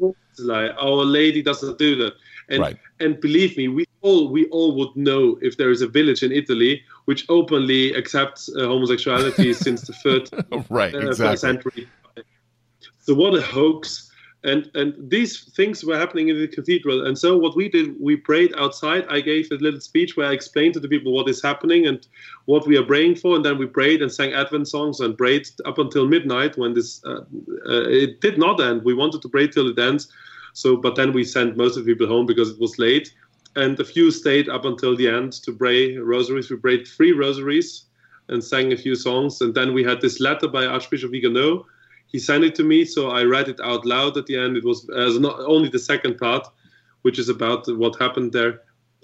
[0.00, 0.68] it's a lie.
[0.68, 2.14] Our Lady doesn't do that.
[2.48, 2.76] And Right.
[3.00, 6.32] and believe me, we all we all would know if there is a village in
[6.32, 10.30] Italy which openly accepts uh, homosexuality since the third
[10.68, 10.94] Right.
[10.94, 11.36] uh, Exactly.
[11.36, 11.88] century.
[13.00, 14.10] So what a hoax!
[14.44, 17.06] And and these things were happening in the cathedral.
[17.06, 19.06] And so what we did, we prayed outside.
[19.08, 22.06] I gave a little speech where I explained to the people what is happening and
[22.44, 23.36] what we are praying for.
[23.36, 26.58] And then we prayed and sang Advent songs and prayed up until midnight.
[26.58, 27.24] When this uh,
[27.66, 28.84] uh, it did not end.
[28.84, 30.12] We wanted to pray till it ends.
[30.54, 33.12] So, but then we sent most of the people home because it was late.
[33.56, 36.50] And a few stayed up until the end to pray rosaries.
[36.50, 37.84] We prayed three rosaries
[38.28, 39.40] and sang a few songs.
[39.40, 41.66] And then we had this letter by Archbishop Vigano.
[42.06, 44.56] He sent it to me, so I read it out loud at the end.
[44.56, 46.46] It was uh, as not only the second part,
[47.02, 48.62] which is about what happened there.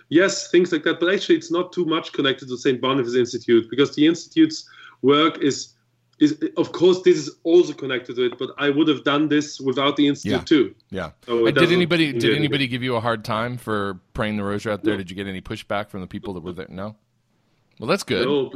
[0.08, 1.00] Yes, things like that.
[1.00, 2.80] But actually, it's not too much connected to St.
[2.80, 4.68] Boniface Institute because the institute's
[5.02, 5.74] work is,
[6.20, 8.38] is of course, this is also connected to it.
[8.38, 10.44] But I would have done this without the institute Yeah.
[10.44, 10.74] too.
[10.90, 11.10] Yeah.
[11.26, 12.36] So did anybody did yeah.
[12.36, 14.96] anybody give you a hard time for praying the rosary out there?
[14.96, 16.66] Did you get any pushback from the people that were there?
[16.68, 16.96] No.
[17.78, 18.26] Well, that's good.
[18.26, 18.52] No,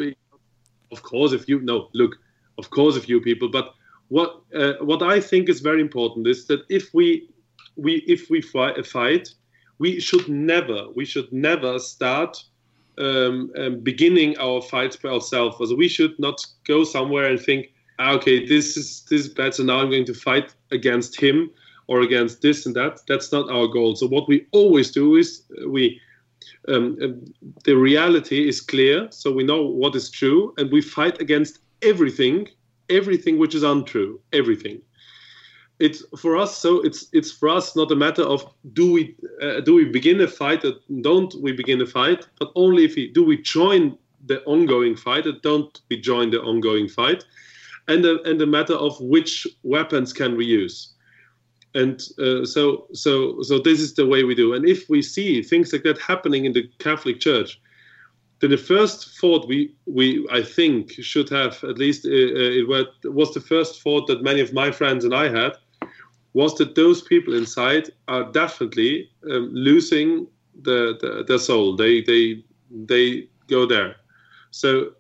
[0.92, 2.16] of course, if you no look,
[2.58, 3.48] of course, a few people.
[3.48, 3.74] But
[4.08, 7.28] what uh, what I think is very important is that if we
[7.76, 9.34] we if we fight, fight
[9.78, 12.42] we should never we should never start
[12.98, 15.56] um, um, beginning our fights by ourselves.
[15.58, 19.54] So we should not go somewhere and think, ah, okay, this is this is bad,
[19.54, 21.50] so now I'm going to fight against him
[21.86, 23.00] or against this and that.
[23.06, 23.96] That's not our goal.
[23.96, 26.00] So what we always do is uh, we
[26.68, 27.24] um, um,
[27.64, 32.48] the reality is clear, so we know what is true, and we fight against everything,
[32.88, 34.80] everything which is untrue, everything.
[35.80, 36.56] It's for us.
[36.56, 40.20] So it's it's for us not a matter of do we uh, do we begin
[40.20, 43.98] a fight or don't we begin a fight, but only if we do we join
[44.26, 47.24] the ongoing fight or don't we join the ongoing fight,
[47.88, 50.94] and the, and the matter of which weapons can we use
[51.74, 55.42] and uh, so so so this is the way we do and if we see
[55.42, 57.60] things like that happening in the catholic church
[58.40, 62.68] then the first thought we we i think should have at least uh, uh, it
[62.68, 65.52] was, was the first thought that many of my friends and i had
[66.34, 70.26] was that those people inside are definitely um, losing
[70.62, 72.42] the, the their soul they they
[72.86, 73.96] they go there
[74.50, 74.92] so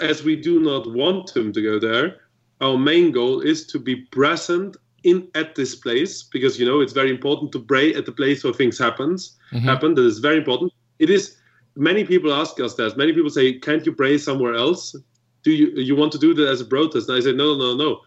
[0.00, 2.16] as we do not want them to go there,
[2.60, 6.92] our main goal is to be present in at this place because you know it's
[6.92, 9.62] very important to pray at the place where things happens Mhm.
[9.62, 9.94] happen.
[9.94, 10.72] That is very important.
[10.98, 11.36] It is.
[11.76, 12.96] Many people ask us that.
[12.96, 14.96] Many people say, "Can't you pray somewhere else?
[15.44, 17.74] Do you you want to do that as a protest?" And I say, "No, "No,
[17.74, 18.00] no, no.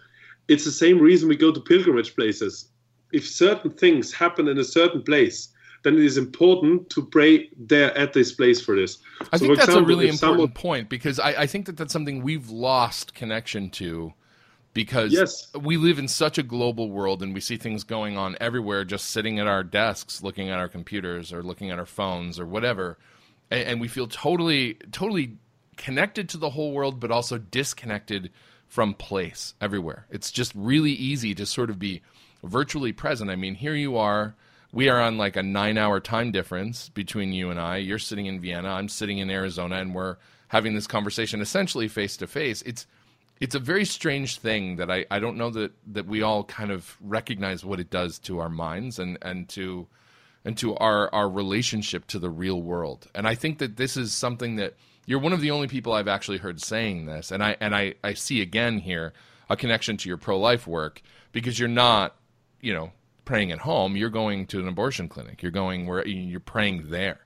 [0.48, 2.70] It's the same reason we go to pilgrimage places.
[3.16, 5.50] If certain things happen in a certain place."
[5.84, 8.98] Then it is important to pray there at this place for this.
[9.32, 11.78] I So, think that's a really if someone- important point because I, I think that
[11.78, 14.12] that's something we've lost connection to
[14.74, 15.48] because Yes.
[15.70, 19.12] we live in such a global world and we see things going on everywhere just
[19.12, 22.98] sitting at our desks looking at our computers or looking at our phones or whatever
[23.52, 25.38] and, and we feel totally totally
[25.78, 28.32] connected to the whole world but also disconnected
[28.68, 32.02] from place everywhere it's just really easy to sort of be
[32.46, 34.36] virtually present i mean here you are
[34.76, 37.78] we are on like a nine hour time difference between you and I.
[37.78, 40.18] You're sitting in Vienna, I'm sitting in Arizona, and we're
[40.50, 42.62] having this conversation essentially face to face.
[42.64, 42.86] It's
[43.40, 46.72] it's a very strange thing that I, I don't know that, that we all kind
[46.72, 49.88] of recognize what it does to our minds and, and to
[50.44, 53.08] and to our, our relationship to the real world.
[53.16, 54.76] And I think that this is something that
[55.06, 57.32] you're one of the only people I've actually heard saying this.
[57.32, 59.14] And I and I, I see again here
[59.50, 62.16] a connection to your pro life work because you're not,
[62.62, 62.92] you know,
[63.26, 65.42] praying at home, you're going to an abortion clinic.
[65.42, 67.20] You're going where you're praying there.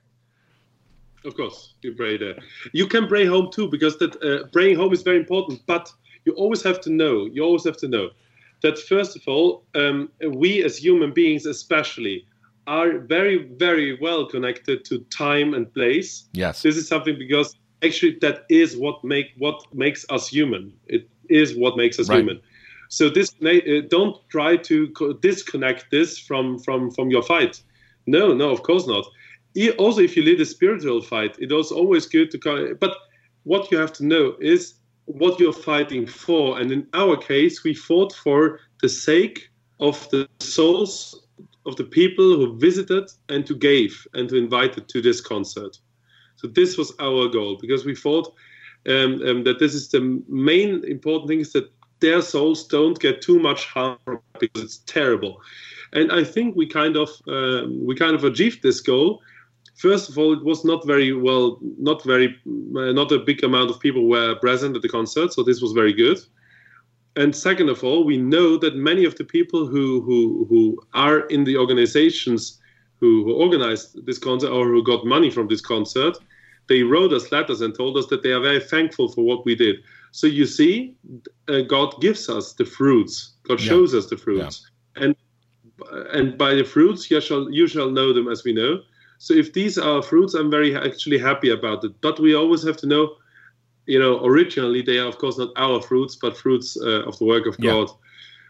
[1.24, 2.36] Of course, you pray there.
[2.72, 5.60] You can pray home too, because that uh, praying home is very important.
[5.66, 5.92] But
[6.24, 7.26] you always have to know.
[7.26, 8.10] You always have to know
[8.62, 12.26] that first of all, um, we as human beings, especially,
[12.66, 16.28] are very, very well connected to time and place.
[16.32, 16.62] Yes.
[16.62, 20.72] This is something because actually that is what make what makes us human.
[20.86, 22.18] It is what makes us Right.
[22.18, 22.40] human.
[22.90, 27.62] So this uh, don't try to disconnect this from from from your fight.
[28.06, 29.06] No, no, of course not.
[29.78, 32.38] Also, if you lead a spiritual fight, it is always good to.
[32.38, 32.96] co- But
[33.44, 34.74] what you have to know is
[35.06, 36.60] what you're fighting for.
[36.60, 41.26] And in our case, we fought for the sake of the souls
[41.66, 45.78] of the people who visited and to gave and to invited to this concert.
[46.36, 48.34] So this was our goal because we thought
[48.88, 51.70] um, um, that this is the main important thing is that
[52.00, 53.98] their souls don't get too much harm
[54.38, 55.40] because it's terrible.
[55.92, 59.20] And I think we kind of um, we kind of achieved this goal.
[59.76, 62.36] First of all, it was not very well, not very,
[62.76, 65.72] uh, not a big amount of people were present at the concert, so this was
[65.72, 66.18] very good.
[67.16, 71.20] And second of all, we know that many of the people who who, who are
[71.26, 72.60] in the organizations
[73.00, 76.16] who, who organized this concert or who got money from this concert,
[76.68, 79.54] they wrote us letters and told us that they are very thankful for what we
[79.54, 79.76] did.
[80.12, 80.96] So you see,
[81.48, 83.34] uh, God gives us the fruits.
[83.46, 83.68] God Yeah.
[83.68, 85.14] shows us the fruits, and
[86.12, 88.82] and by the fruits you shall you shall know them, as we know.
[89.18, 91.92] So if these are fruits, I'm very actually happy about it.
[92.00, 93.16] But we always have to know,
[93.86, 97.26] you know, originally they are of course not our fruits, but fruits uh, of the
[97.26, 97.72] work of Yeah.
[97.72, 97.90] God.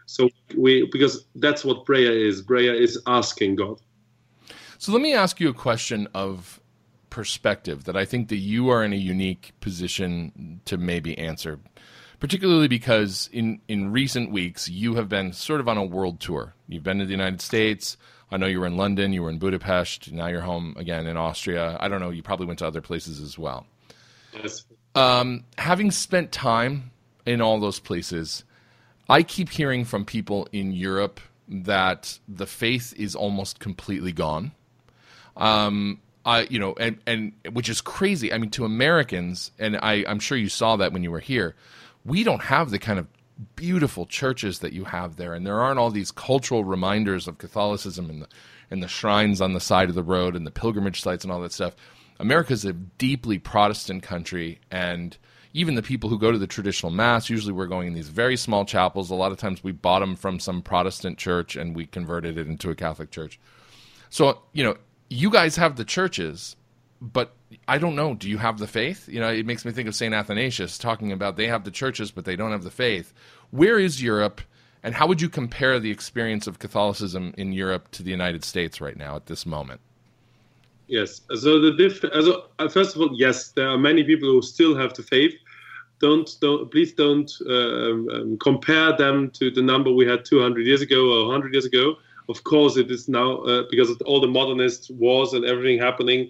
[0.05, 2.41] So we because that's what prayer is.
[2.41, 3.79] Prayer is asking God.
[4.77, 6.60] So let me ask you a question of
[7.11, 11.59] perspective that I think that you are in a unique position to maybe answer,
[12.19, 16.55] particularly because in, in recent weeks you have been sort of on a world tour.
[16.67, 17.97] You've been to the United States.
[18.31, 21.17] I know you were in London, you were in Budapest, now you're home again in
[21.17, 21.77] Austria.
[21.79, 23.67] I don't know, you probably went to other places as well.
[24.33, 24.65] Yes.
[24.95, 26.91] Um, having spent time
[27.25, 28.43] in all those places,
[29.09, 34.53] I keep hearing from people in Europe that the faith is almost completely gone.
[35.35, 38.31] Um, I, you know, and, and which is crazy.
[38.31, 41.55] I mean, to Americans, and I, I'm sure you saw that when you were here,
[42.05, 43.07] we don't have the kind of
[43.55, 48.09] beautiful churches that you have there, and there aren't all these cultural reminders of Catholicism
[48.09, 48.27] and the
[48.69, 51.41] and the shrines on the side of the road and the pilgrimage sites and all
[51.41, 51.75] that stuff.
[52.19, 55.17] America's a deeply Protestant country, and
[55.53, 58.37] even the people who go to the traditional mass, usually we're going in these very
[58.37, 59.09] small chapels.
[59.09, 62.47] A lot of times we bought them from some Protestant church and we converted it
[62.47, 63.39] into a Catholic church.
[64.09, 64.77] So, you know,
[65.11, 66.55] you guys have the churches,
[67.01, 67.33] but
[67.67, 68.15] I don't know.
[68.15, 69.09] Do you have the faith?
[69.09, 70.13] You know, it makes me think of St.
[70.13, 73.13] Athanasius talking about they have the churches, but they don't have the faith.
[73.49, 74.39] Where is Europe,
[74.83, 78.79] and how would you compare the experience of Catholicism in Europe to the United States
[78.79, 79.81] right now at this moment?
[80.87, 81.21] Yes.
[81.35, 84.77] So the diff- also, uh, first of all, yes, there are many people who still
[84.77, 85.33] have the faith.
[85.99, 90.81] Don't don't please don't um, um, compare them to the number we had 200 years
[90.81, 91.97] ago or 100 years ago.
[92.33, 96.21] Of course, it is now uh, because of all the modernist wars and everything happening.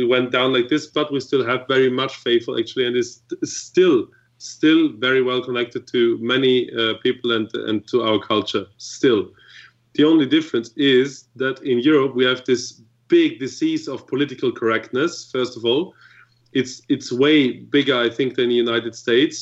[0.00, 3.10] It went down like this, but we still have very much faithful actually, and is
[3.44, 3.98] still
[4.38, 6.00] still very well connected to
[6.34, 8.64] many uh, people and and to our culture.
[8.96, 9.20] Still,
[9.96, 11.08] the only difference is
[11.42, 12.64] that in Europe we have this
[13.08, 15.84] big disease of political correctness, first of all.
[16.52, 17.38] it's it's way
[17.76, 19.36] bigger, I think, than the United States,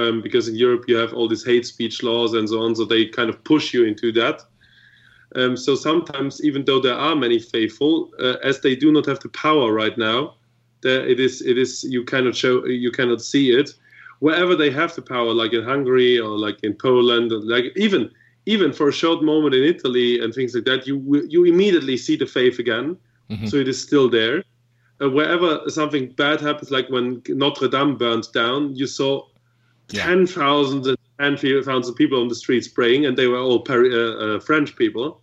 [0.00, 2.84] um, because in Europe you have all these hate speech laws and so on, so
[2.84, 4.36] they kind of push you into that.
[5.36, 9.20] Um, so sometimes, even though there are many faithful, uh, as they do not have
[9.20, 10.34] the power right now,
[10.80, 11.42] there it is.
[11.42, 13.70] It is you cannot show, you cannot see it.
[14.20, 18.10] Wherever they have the power, like in Hungary or like in Poland, like even
[18.46, 20.96] even for a short moment in Italy and things like that, you
[21.28, 22.96] you immediately see the faith again.
[23.30, 23.46] Mm-hmm.
[23.46, 24.42] So it is still there.
[25.02, 29.26] Uh, wherever something bad happens, like when Notre Dame burned down, you saw
[29.90, 30.06] yeah.
[30.06, 33.60] ten thousands and ten thousands of people on the streets praying, and they were all
[33.60, 35.20] Paris, uh, uh, French people.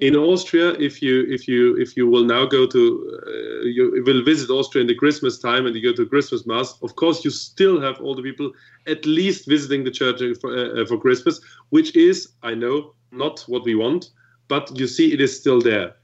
[0.00, 4.24] In Austria, if you if you if you will now go to uh, you will
[4.24, 7.30] visit Austria in the Christmas time and you go to Christmas mass, of course you
[7.30, 8.50] still have all the people
[8.88, 11.40] at least visiting the church for, uh, uh, for Christmas,
[11.70, 14.10] which is I know not what we want,
[14.48, 15.94] but you see it is still there.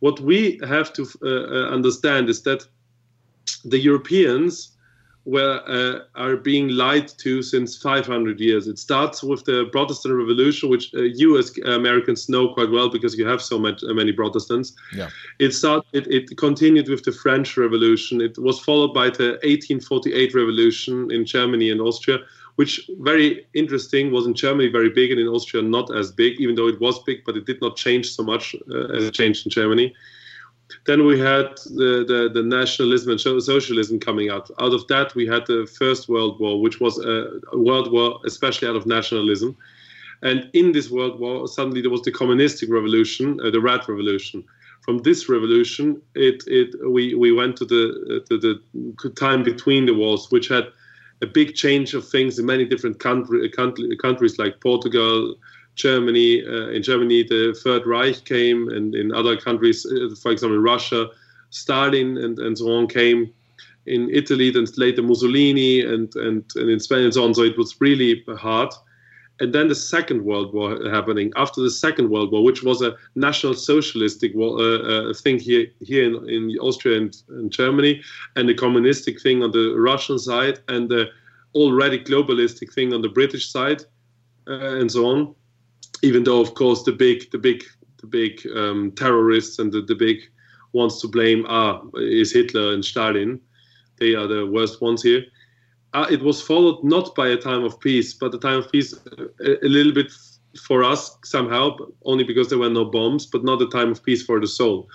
[0.00, 2.66] What we have to uh, understand is that
[3.64, 4.71] the Europeans
[5.24, 8.66] were uh, are being lied to since 500 years.
[8.66, 13.16] It starts with the Protestant Revolution, which uh, you as Americans know quite well because
[13.16, 14.72] you have so much, uh, many Protestants.
[14.94, 15.10] Yeah.
[15.38, 15.86] It started.
[15.92, 18.20] It, it, continued with the French Revolution.
[18.20, 22.18] It was followed by the 1848 Revolution in Germany and Austria,
[22.56, 26.56] which very interesting was in Germany very big and in Austria not as big, even
[26.56, 29.46] though it was big, but it did not change so much uh, as it changed
[29.46, 29.94] in Germany.
[30.86, 34.50] Then we had the, the, the, nationalism and socialism coming out.
[34.60, 38.68] Out of that, we had the First World War, which was a, world war, especially
[38.68, 39.56] out of nationalism.
[40.22, 44.44] And in this world war, suddenly there was the communistic revolution, uh, the Red Revolution.
[44.82, 49.94] From this revolution, it, it we, we went to the, to the time between the
[49.94, 50.68] wars, which had
[51.22, 55.36] a big change of things in many different country, country, countries like Portugal,
[55.74, 56.44] Germany.
[56.44, 61.08] Uh, in Germany, the Third Reich came, and in other countries, uh, for example, Russia,
[61.50, 63.32] Stalin and, and so on came.
[63.86, 67.34] In Italy, then later Mussolini, and, and, and in Spain and so on.
[67.34, 68.72] So it was really hard.
[69.40, 71.32] And then the Second World War happening.
[71.34, 75.66] After the Second World War, which was a national socialistic war, uh, uh, thing here
[75.80, 78.02] here in, in Austria and, and Germany,
[78.36, 81.06] and the communistic thing on the Russian side, and the
[81.54, 83.82] already globalistic thing on the British side,
[84.46, 85.34] uh, and so on
[86.02, 87.64] even though of course the big the big
[88.00, 90.18] the big um, terrorists and the, the big
[90.72, 93.40] ones to blame are is Hitler and Stalin.
[93.98, 95.24] They are the worst ones here.
[95.94, 98.92] Uh, it was followed not by a time of peace, but a time of peace
[98.92, 100.10] a, uh, a little bit
[100.60, 104.22] for us somehow, only because there were no bombs, but not a time of peace
[104.22, 104.88] for the soul.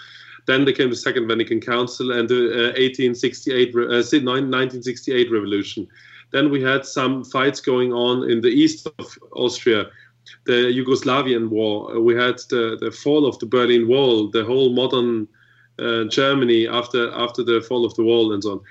[0.48, 5.88] Then there came the Second Vatican Council and the uh, 1868, uh, 1968 revolution.
[6.32, 9.86] Then we had some fights going on in the east of Austria
[10.46, 12.00] the Yugoslavian war.
[12.00, 15.28] We had the, the fall of the Berlin Wall, the whole modern
[15.80, 18.62] uh, Germany after after the fall of the wall and so on.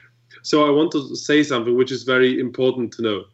[0.43, 3.25] So I want to say something which is very important to know.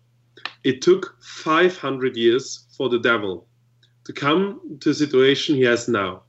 [0.65, 3.47] It took 500 years for the devil
[4.05, 6.23] to come to a situation he has now.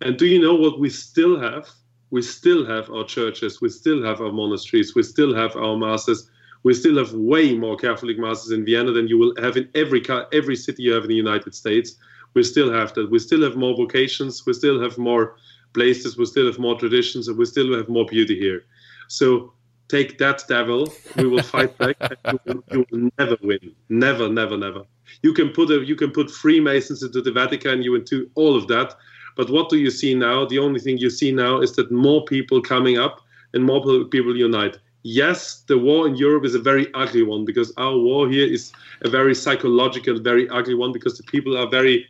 [0.00, 1.68] And do you know what we still have?
[2.10, 6.28] We still have our churches, we still have our monasteries, we still have our masters,
[6.62, 10.02] we still have way more Catholic masses in Vienna than you will have in every
[10.32, 11.96] every city you have in the United States.
[12.34, 13.10] We still have that.
[13.10, 14.46] We still have more vocations.
[14.46, 15.36] We still have more
[15.74, 16.16] places.
[16.16, 18.64] We still have more traditions, and we still have more beauty here.
[19.08, 19.52] So
[19.88, 20.92] take that, devil.
[21.16, 21.96] We will fight back.
[22.00, 23.74] you, will, you, will, never win.
[23.88, 24.84] Never, never, never.
[25.22, 27.82] You can put a, you can put Freemasons into the Vatican.
[27.82, 28.94] You into all of that.
[29.36, 30.46] But what do you see now?
[30.46, 33.20] The only thing you see now is that more people coming up
[33.54, 37.72] and more people unite yes, the war in Europe is a very ugly one because
[37.76, 38.72] our war here is
[39.02, 42.06] a very psychological, very ugly one because the people are very,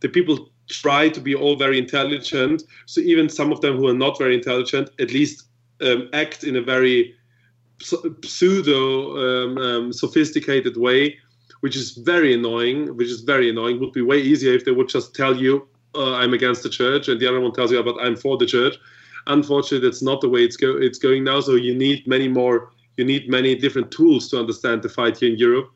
[0.00, 2.62] the people try to be all very intelligent.
[2.86, 5.44] So even some of them who are not very intelligent, at least
[5.80, 7.14] um, act in a very
[7.80, 11.16] pseudo um, um, sophisticated way,
[11.60, 12.96] which is very annoying.
[12.96, 13.80] Which is very annoying.
[13.80, 17.08] Would be way easier if they would just tell you, uh, "I'm against the church,"
[17.08, 18.76] and the other one tells you, "But I'm for the church."
[19.28, 21.40] Unfortunately, that's not the way it's go it's going now.
[21.40, 22.72] So you need many more.
[22.96, 25.70] You need many different tools to understand the fight here in Europe,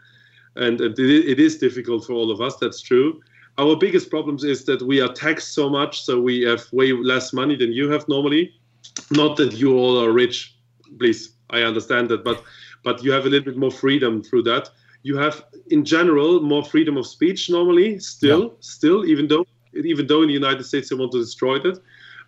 [0.56, 2.56] and it, it is difficult for all of us.
[2.56, 3.20] That's true.
[3.58, 7.32] Our biggest problems is that we are taxed so much, so we have way less
[7.32, 8.54] money than you have normally.
[9.10, 10.56] Not that you all are rich,
[10.98, 11.34] please.
[11.50, 12.42] I understand that, but
[12.82, 14.70] but you have a little bit more freedom through that.
[15.02, 17.98] You have, in general, more freedom of speech normally.
[17.98, 18.48] Still, yeah.
[18.60, 21.80] still, even though even though in the United States they want to destroy that,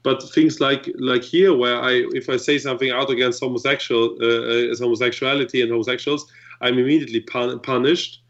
[0.04, 4.72] but things like like here where i if i say something out against homosexual uh,
[4.72, 6.30] uh homosexuality and homosexuals
[6.60, 8.22] i'm immediately pun- punished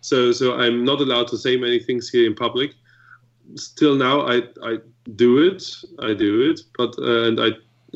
[0.00, 2.72] so so i'm not allowed to say many things here in public
[3.54, 4.76] still now i i
[5.14, 5.62] do it
[6.00, 7.50] i do it but uh, and i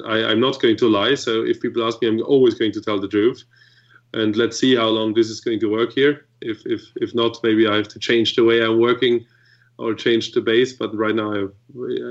[0.05, 1.15] I, I'm not going to lie.
[1.15, 3.43] So if people ask me, I'm always going to tell the truth.
[4.13, 6.27] And let's see how long this is going to work here.
[6.41, 9.27] If if if not, maybe I have to change the way I'm working
[9.79, 10.73] or change the base.
[10.73, 11.47] But right now, I,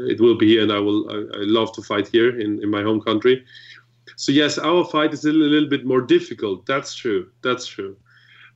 [0.09, 1.09] it will be here, and I will.
[1.09, 3.45] I, I, love to fight here in, in my home country.
[4.18, 6.66] So yes, our fight is a little, a little bit more difficult.
[6.66, 7.30] That's true.
[7.43, 7.97] That's true.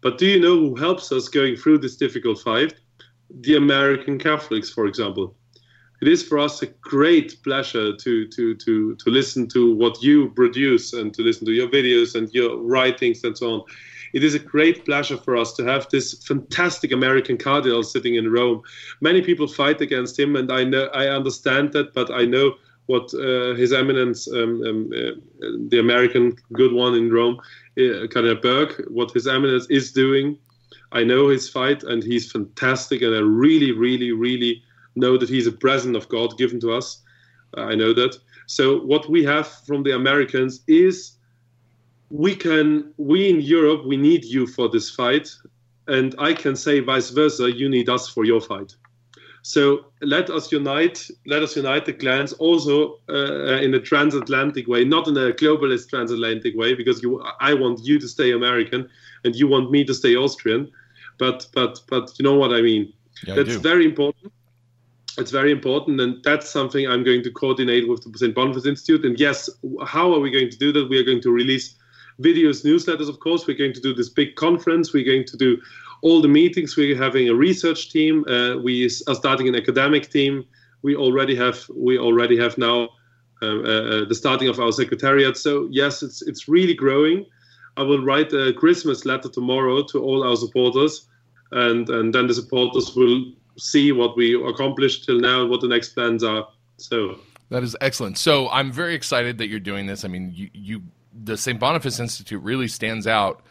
[0.01, 2.76] But do you know who helps us going through this difficult fight?
[3.41, 5.36] The American Catholics, for example
[6.01, 10.30] it is for us a great pleasure to to to to listen to what you
[10.30, 13.64] produce and to listen to your videos and your writings and so on.
[14.14, 18.32] It is a great pleasure for us to have this fantastic American cardinal sitting in
[18.32, 18.62] Rome.
[19.01, 22.55] Many people fight against him, and I know I understand that, but I know
[22.88, 25.12] what uh, His Eminence, um, um, uh,
[25.68, 27.39] the American good one in Rome,
[27.78, 30.38] uh, Cardinal Burke, what His Eminence is doing.
[30.91, 34.64] I know his fight, and he's fantastic, and I really, really, really
[34.95, 37.03] know that he's a present of God given to us.
[37.55, 38.18] I know that.
[38.47, 41.18] So what we have from the Americans is
[42.10, 45.30] we can we in Europe we need you for this fight,
[45.88, 47.51] and I can say vice versa.
[47.51, 48.76] You need us for your fight.
[49.41, 51.10] So let us unite.
[51.26, 55.89] Let us unite the clans also uh, in a transatlantic way, not in a globalist
[55.89, 58.89] transatlantic way, because you, I want you to stay American
[59.24, 60.70] and you want me to stay Austrian.
[61.18, 62.93] But but but you know what I mean.
[63.26, 64.32] Yeah, That's I very important
[65.20, 68.34] it's very important, and that's something I'm going to coordinate with the St.
[68.34, 69.03] Boniface Institute.
[69.03, 69.49] And yes,
[69.86, 70.89] how are we going to do that?
[70.89, 71.76] We are going to release
[72.20, 73.47] videos, newsletters, of course.
[73.47, 74.93] We're going to do this big conference.
[74.93, 75.61] We're going to do
[76.01, 76.76] all the meetings.
[76.78, 78.26] We're having a research team.
[78.28, 80.45] Uh, we are starting an academic team.
[80.82, 82.89] We already have we already have now
[83.41, 85.38] uh, uh, the starting of our secretariat.
[85.38, 87.26] So yes, it's it's really growing.
[87.78, 91.07] I will write a Christmas letter tomorrow to all our supporters,
[91.51, 95.89] and and then the supporters will see what we accomplished till now, what the next
[95.89, 96.47] plans are.
[96.78, 98.17] So that is excellent.
[98.17, 100.05] So I'm very excited that you're doing this.
[100.05, 100.82] I mean, you, you
[101.22, 101.59] the St.
[101.59, 103.41] Boniface Institute really stands out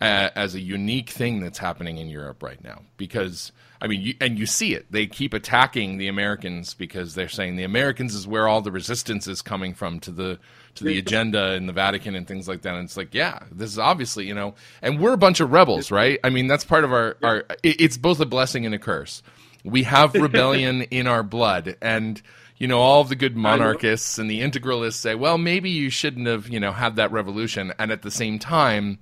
[0.00, 4.14] uh, as a unique thing that's happening in Europe right now because I mean, you,
[4.20, 4.86] and you see it.
[4.90, 9.26] They keep attacking the Americans because they're saying the Americans is where all the resistance
[9.26, 10.38] is coming from to the
[10.76, 12.74] to the agenda in the Vatican and things like that.
[12.74, 15.90] And it's like, yeah, this is obviously, you know, and we're a bunch of rebels,
[15.90, 16.18] right?
[16.22, 17.44] I mean, that's part of our our.
[17.62, 19.22] It's both a blessing and a curse
[19.64, 21.76] we have rebellion in our blood.
[21.80, 22.20] And,
[22.62, 26.28] you know, all of the good monarchists and the integralists say, well, maybe you shouldn't
[26.28, 27.72] have, you know, had that revolution.
[27.76, 29.00] And at the same time,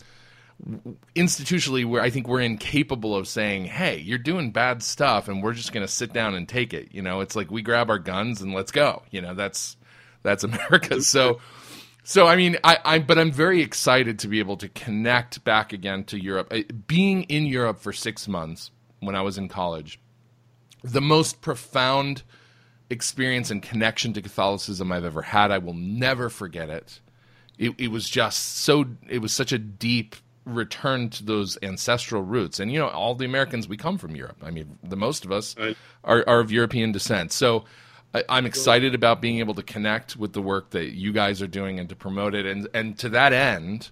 [1.14, 5.52] institutionally, where I think we're incapable of saying, hey, you're doing bad stuff and we're
[5.52, 6.88] just going to sit down and take it.
[6.92, 9.02] You know, it's like we grab our guns and let's go.
[9.11, 9.76] You know, that's
[10.22, 11.02] that's America.
[11.02, 11.40] So.
[12.02, 15.74] So I mean, I, I, but I'm very excited to be able to connect back
[15.74, 16.50] again to Europe.
[16.86, 20.00] Being in Europe for six months when I was in college,
[20.82, 22.22] the most profound
[22.91, 25.51] experience and connection to Catholicism I've ever had.
[25.51, 27.01] I will never forget it.
[27.57, 32.59] It, it was just so, it was such a deep return to those ancestral roots.
[32.59, 34.38] And, you know, all the Americans, we come from Europe.
[34.43, 35.55] I mean, the most of us
[36.05, 37.32] are, are of European descent.
[37.32, 37.64] So
[38.14, 41.47] I, I'm excited about being able to connect with the work that you guys are
[41.47, 42.47] doing and to promote it.
[42.47, 43.91] And, and to that end,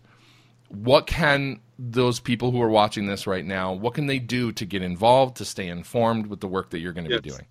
[0.68, 4.64] what can those people who are watching this right now, what can they do to
[4.64, 7.20] get involved, to stay informed with the work that you're going to yes.
[7.20, 7.46] be doing?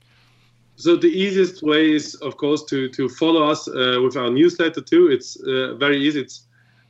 [0.77, 4.81] So the easiest way is, of course, to to follow us uh, with our newsletter
[4.81, 5.07] too.
[5.07, 6.21] It's uh, very easy.
[6.21, 6.43] It's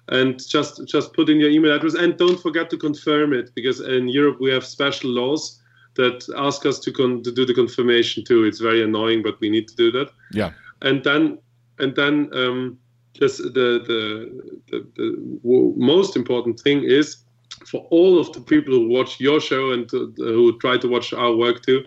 [0.09, 3.79] and just just put in your email address and don't forget to confirm it because
[3.79, 5.63] in Europe we have special laws
[5.95, 8.45] that ask us to, con- to do the confirmation too.
[8.45, 10.09] It's very annoying, but we need to do that.
[10.31, 10.51] Yeah.
[10.81, 11.37] And then
[11.79, 12.79] and then um,
[13.13, 13.49] just the,
[13.89, 17.17] the, the the most important thing is
[17.67, 21.35] for all of the people who watch your show and who try to watch our
[21.35, 21.85] work too.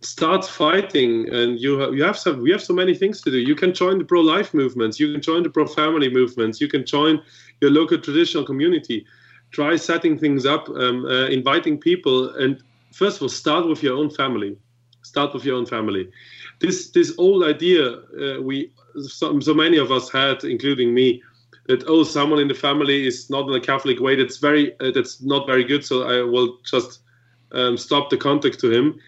[0.00, 2.40] Start fighting, and you have, you have some.
[2.40, 3.38] We have so many things to do.
[3.38, 5.00] You can join the pro-life movements.
[5.00, 6.60] You can join the pro-family movements.
[6.60, 7.20] You can join
[7.60, 9.04] your local traditional community
[9.50, 13.96] try setting things up, um, uh, inviting people, and first of all, start with your
[13.96, 14.56] own family.
[15.02, 16.10] Start with your own family.
[16.60, 17.84] This this old idea
[18.20, 18.72] uh, we
[19.02, 21.22] so, so many of us had, including me,
[21.68, 24.16] that oh someone in the family is not in a Catholic way.
[24.16, 25.84] That's very uh, that's not very good.
[25.84, 27.00] So I will just
[27.52, 28.98] um, stop the contact to him.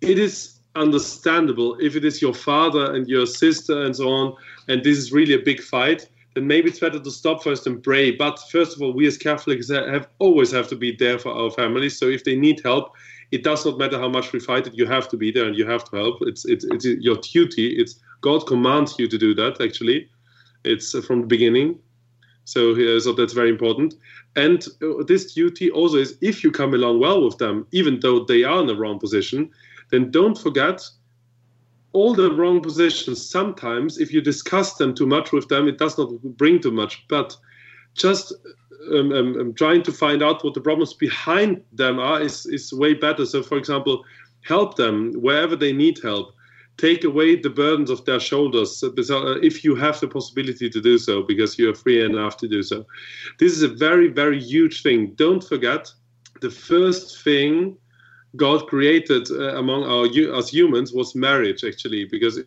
[0.00, 4.34] It is understandable if it is your father and your sister and so on,
[4.68, 6.08] and this is really a big fight.
[6.34, 8.10] Then maybe it's better to stop first and pray.
[8.12, 11.50] But first of all, we as Catholics have always have to be there for our
[11.50, 11.98] families.
[11.98, 12.92] So if they need help,
[13.30, 14.74] it does not matter how much we fight it.
[14.74, 16.18] You have to be there and you have to help.
[16.22, 17.76] It's it's it's your duty.
[17.76, 19.60] It's God commands you to do that.
[19.60, 20.08] Actually,
[20.64, 21.78] it's from the beginning.
[22.44, 23.94] So, uh, so that's very important.
[24.34, 28.24] And uh, this duty also is if you come along well with them, even though
[28.24, 29.50] they are in the wrong position,
[29.90, 30.82] then don't forget
[31.92, 33.20] all the wrong positions.
[33.20, 37.04] Sometimes, if you discuss them too much with them, it does not bring too much.
[37.08, 37.36] But
[37.94, 38.32] just
[38.92, 42.72] um, um, um, trying to find out what the problems behind them are is, is
[42.72, 43.26] way better.
[43.26, 44.04] So, for example,
[44.42, 46.34] help them wherever they need help.
[46.76, 48.92] Take away the burdens of their shoulders uh,
[49.42, 52.62] if you have the possibility to do so, because you are free enough to do
[52.62, 52.86] so.
[53.40, 55.14] This is a very, very huge thing.
[55.16, 55.92] Don't forget
[56.40, 57.76] the first thing
[58.36, 60.06] God created uh, among our
[60.36, 62.40] us humans was marriage, actually, because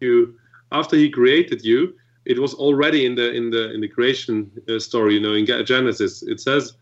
[0.00, 0.34] you
[0.72, 1.94] after He created you,
[2.24, 5.14] it was already in the in the in the creation uh, story.
[5.14, 6.74] You know, in Genesis, it says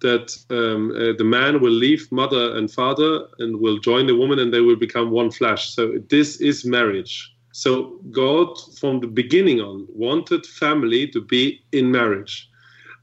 [0.00, 4.38] that um, uh, the man will leave mother and father and will join the woman,
[4.38, 5.70] and they will become one flesh.
[5.70, 7.32] So this is marriage.
[7.52, 12.48] So God, from the beginning on, wanted family to be in marriage,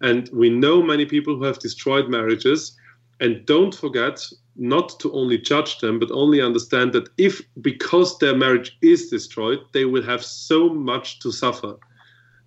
[0.02, 2.77] and we know many people who have destroyed marriages.
[3.19, 4.19] And don't forget
[4.55, 9.59] not to only judge them, but only understand that if, because their marriage is destroyed,
[9.73, 11.75] they will have so much to suffer.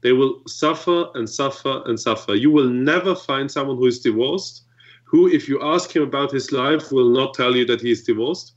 [0.02, 2.34] They will suffer and suffer and suffer.
[2.34, 4.62] You will never find someone who is divorced
[5.06, 8.02] who, if you ask him about his life, will not tell you that he is
[8.02, 8.52] divorced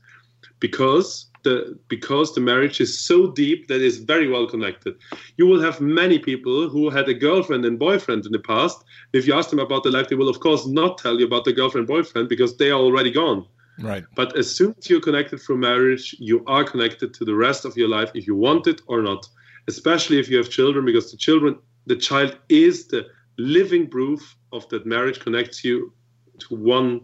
[0.60, 4.94] because the because the marriage is so deep that it's very well connected.
[5.36, 8.84] You will have many people who had a girlfriend and boyfriend in the past.
[9.12, 11.44] If you ask them about their life, they will of course not tell you about
[11.44, 13.46] the girlfriend boyfriend because they are already gone.
[13.78, 14.04] Right.
[14.14, 17.76] But as soon as you're connected through marriage, you are connected to the rest of
[17.76, 19.26] your life if you want it or not.
[19.68, 23.06] Especially if you have children, because the children, the child is the
[23.38, 25.92] living proof of that marriage connects you
[26.40, 27.00] to one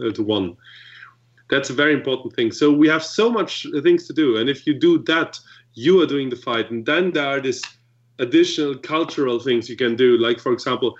[0.00, 0.56] uh, to one.
[1.52, 2.50] That's a very important thing.
[2.50, 5.38] So we have so much things to do, and if you do that,
[5.74, 6.70] you are doing the fight.
[6.70, 7.60] And then there are these
[8.18, 10.96] additional cultural things you can do, like for example,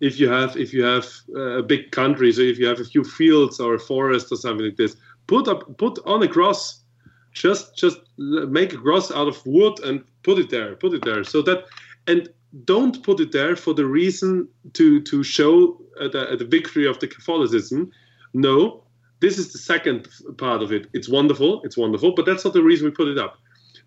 [0.00, 3.02] if you have if you have a big country, so if you have a few
[3.02, 4.94] fields or a forest or something like this,
[5.26, 6.82] put up put on a cross.
[7.32, 10.76] Just just make a cross out of wood and put it there.
[10.76, 11.64] Put it there so that
[12.06, 12.28] and
[12.66, 16.98] don't put it there for the reason to to show uh, the, the victory of
[16.98, 17.90] the Catholicism.
[18.34, 18.83] No,
[19.24, 20.86] this is the second part of it.
[20.92, 23.38] It's wonderful, it's wonderful, but that's not the reason we put it up.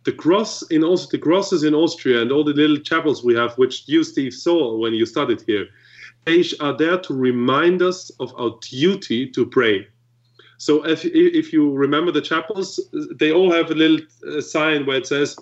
[0.03, 3.53] The cross in also the crosses in Austria and all the little chapels we have,
[3.57, 5.67] which you Steve saw when you studied here,
[6.25, 9.87] they are there to remind us of our duty to pray.
[10.57, 12.79] So if if you remember the chapels,
[13.19, 15.37] they all have a little uh, sign where it says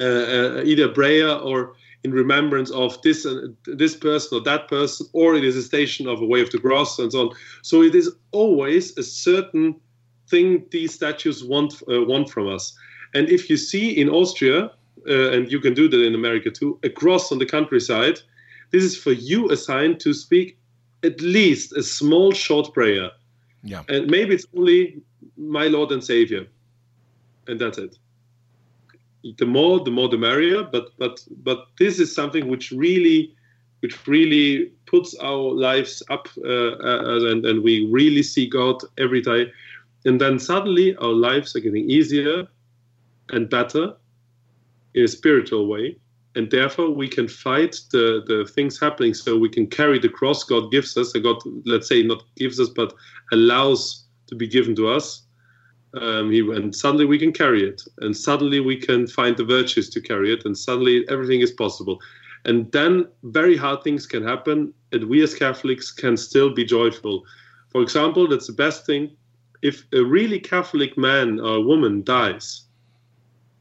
[0.00, 1.74] uh, uh, either prayer or
[2.04, 6.06] in remembrance of this uh, this person or that person, or it is a station
[6.06, 7.36] of a way of the cross and so on.
[7.62, 9.80] So it is always a certain
[10.28, 12.76] thing these statues want uh, want from us.
[13.14, 14.70] And if you see in Austria,
[15.08, 18.18] uh, and you can do that in America too, a cross on the countryside,
[18.70, 20.58] this is for you assigned to speak
[21.02, 23.10] at least a small short prayer.
[23.62, 23.82] Yeah.
[23.88, 25.00] And maybe it's only
[25.36, 26.46] my Lord and Savior,
[27.46, 27.96] and that's it
[29.38, 30.62] the more the more the merrier.
[30.62, 33.34] But but but this is something which really
[33.80, 39.20] which really puts our lives up uh, uh, and, and we really see god every
[39.20, 39.52] day.
[40.06, 42.46] And then suddenly our lives are getting easier
[43.30, 43.94] and better
[44.94, 45.98] in a spiritual way.
[46.36, 49.14] And therefore we can fight the, the things happening.
[49.14, 52.70] So we can carry the cross god gives us god let's say not gives us
[52.70, 52.94] but
[53.32, 55.23] allows to be given to us
[56.00, 59.88] um, he, and suddenly we can carry it, and suddenly we can find the virtues
[59.90, 62.00] to carry it, and suddenly everything is possible.
[62.44, 67.24] And then very hard things can happen, and we as Catholics can still be joyful.
[67.70, 69.16] For example, that's the best thing.
[69.62, 72.64] If a really Catholic man or woman dies,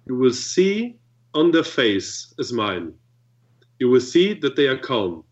[0.06, 0.98] you will see
[1.34, 2.92] on their face a smile.
[3.80, 5.24] You will see that they are calm.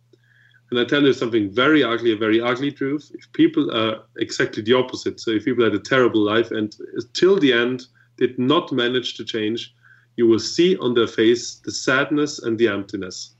[0.71, 3.11] And I tell you something very ugly, a very ugly truth.
[3.13, 6.73] If people are exactly the opposite, so if people had a terrible life and
[7.13, 7.87] till the end
[8.17, 9.75] did not manage to change,
[10.15, 13.31] you will see on their face the sadness and the emptiness.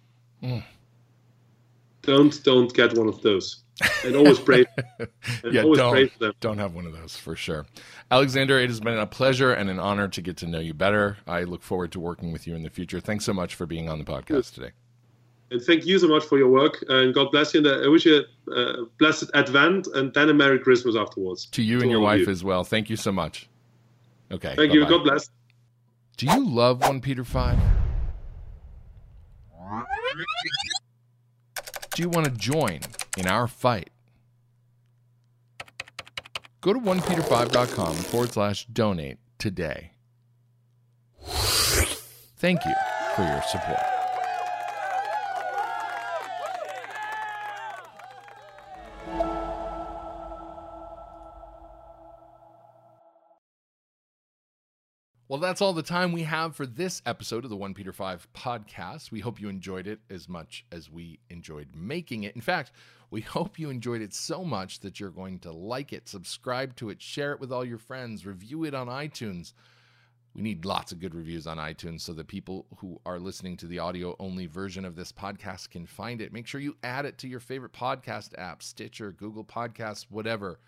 [0.43, 0.63] Mm.
[2.01, 3.63] Don't don't get one of those.
[4.03, 4.65] And always pray.
[4.99, 6.33] And yeah, always don't, pray for them.
[6.41, 7.65] don't have one of those for sure.
[8.09, 11.17] Alexander, it has been a pleasure and an honor to get to know you better.
[11.25, 12.99] I look forward to working with you in the future.
[12.99, 14.71] Thanks so much for being on the podcast today.
[15.51, 16.83] And thank you so much for your work.
[16.87, 17.59] And God bless you.
[17.59, 18.23] And uh, I wish you
[18.55, 21.45] a blessed Advent and then a Merry Christmas afterwards.
[21.47, 22.31] To you to and your wife you.
[22.31, 22.63] as well.
[22.63, 23.49] Thank you so much.
[24.31, 24.55] Okay.
[24.55, 24.73] Thank bye-bye.
[24.73, 24.87] you.
[24.87, 25.29] God bless.
[26.15, 27.59] Do you love 1 Peter 5?
[31.95, 32.79] Do you want to join
[33.17, 33.89] in our fight?
[36.61, 39.91] Go to 1peter5.com forward slash donate today.
[41.25, 42.73] Thank you
[43.15, 43.90] for your support.
[55.31, 58.27] Well, that's all the time we have for this episode of the 1 Peter 5
[58.33, 59.11] podcast.
[59.11, 62.35] We hope you enjoyed it as much as we enjoyed making it.
[62.35, 62.73] In fact,
[63.11, 66.89] we hope you enjoyed it so much that you're going to like it, subscribe to
[66.89, 69.53] it, share it with all your friends, review it on iTunes.
[70.35, 73.67] We need lots of good reviews on iTunes so that people who are listening to
[73.67, 76.33] the audio only version of this podcast can find it.
[76.33, 80.59] Make sure you add it to your favorite podcast app, Stitcher, Google Podcasts, whatever.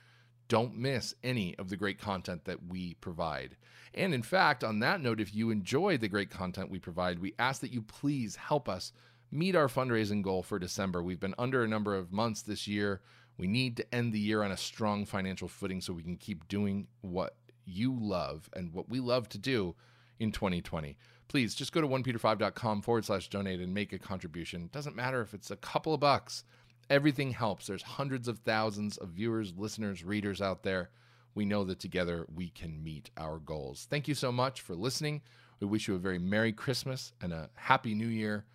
[0.47, 3.55] Don't miss any of the great content that we provide.
[3.93, 7.33] And in fact, on that note, if you enjoy the great content we provide, we
[7.37, 8.91] ask that you please help us
[9.31, 11.01] meet our fundraising goal for December.
[11.01, 13.01] We've been under a number of months this year.
[13.37, 16.47] We need to end the year on a strong financial footing so we can keep
[16.47, 19.75] doing what you love and what we love to do
[20.19, 20.97] in 2020.
[21.27, 24.65] Please just go to 1peter5.com forward slash donate and make a contribution.
[24.65, 26.43] It Doesn't matter if it's a couple of bucks.
[26.89, 27.67] Everything helps.
[27.67, 30.89] There's hundreds of thousands of viewers, listeners, readers out there.
[31.35, 33.87] We know that together we can meet our goals.
[33.89, 35.21] Thank you so much for listening.
[35.59, 38.45] We wish you a very Merry Christmas and a Happy New Year.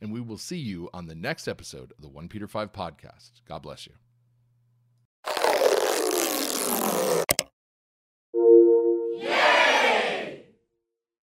[0.00, 3.30] And we will see you on the next episode of the 1 Peter 5 podcast.
[3.48, 3.94] God bless you.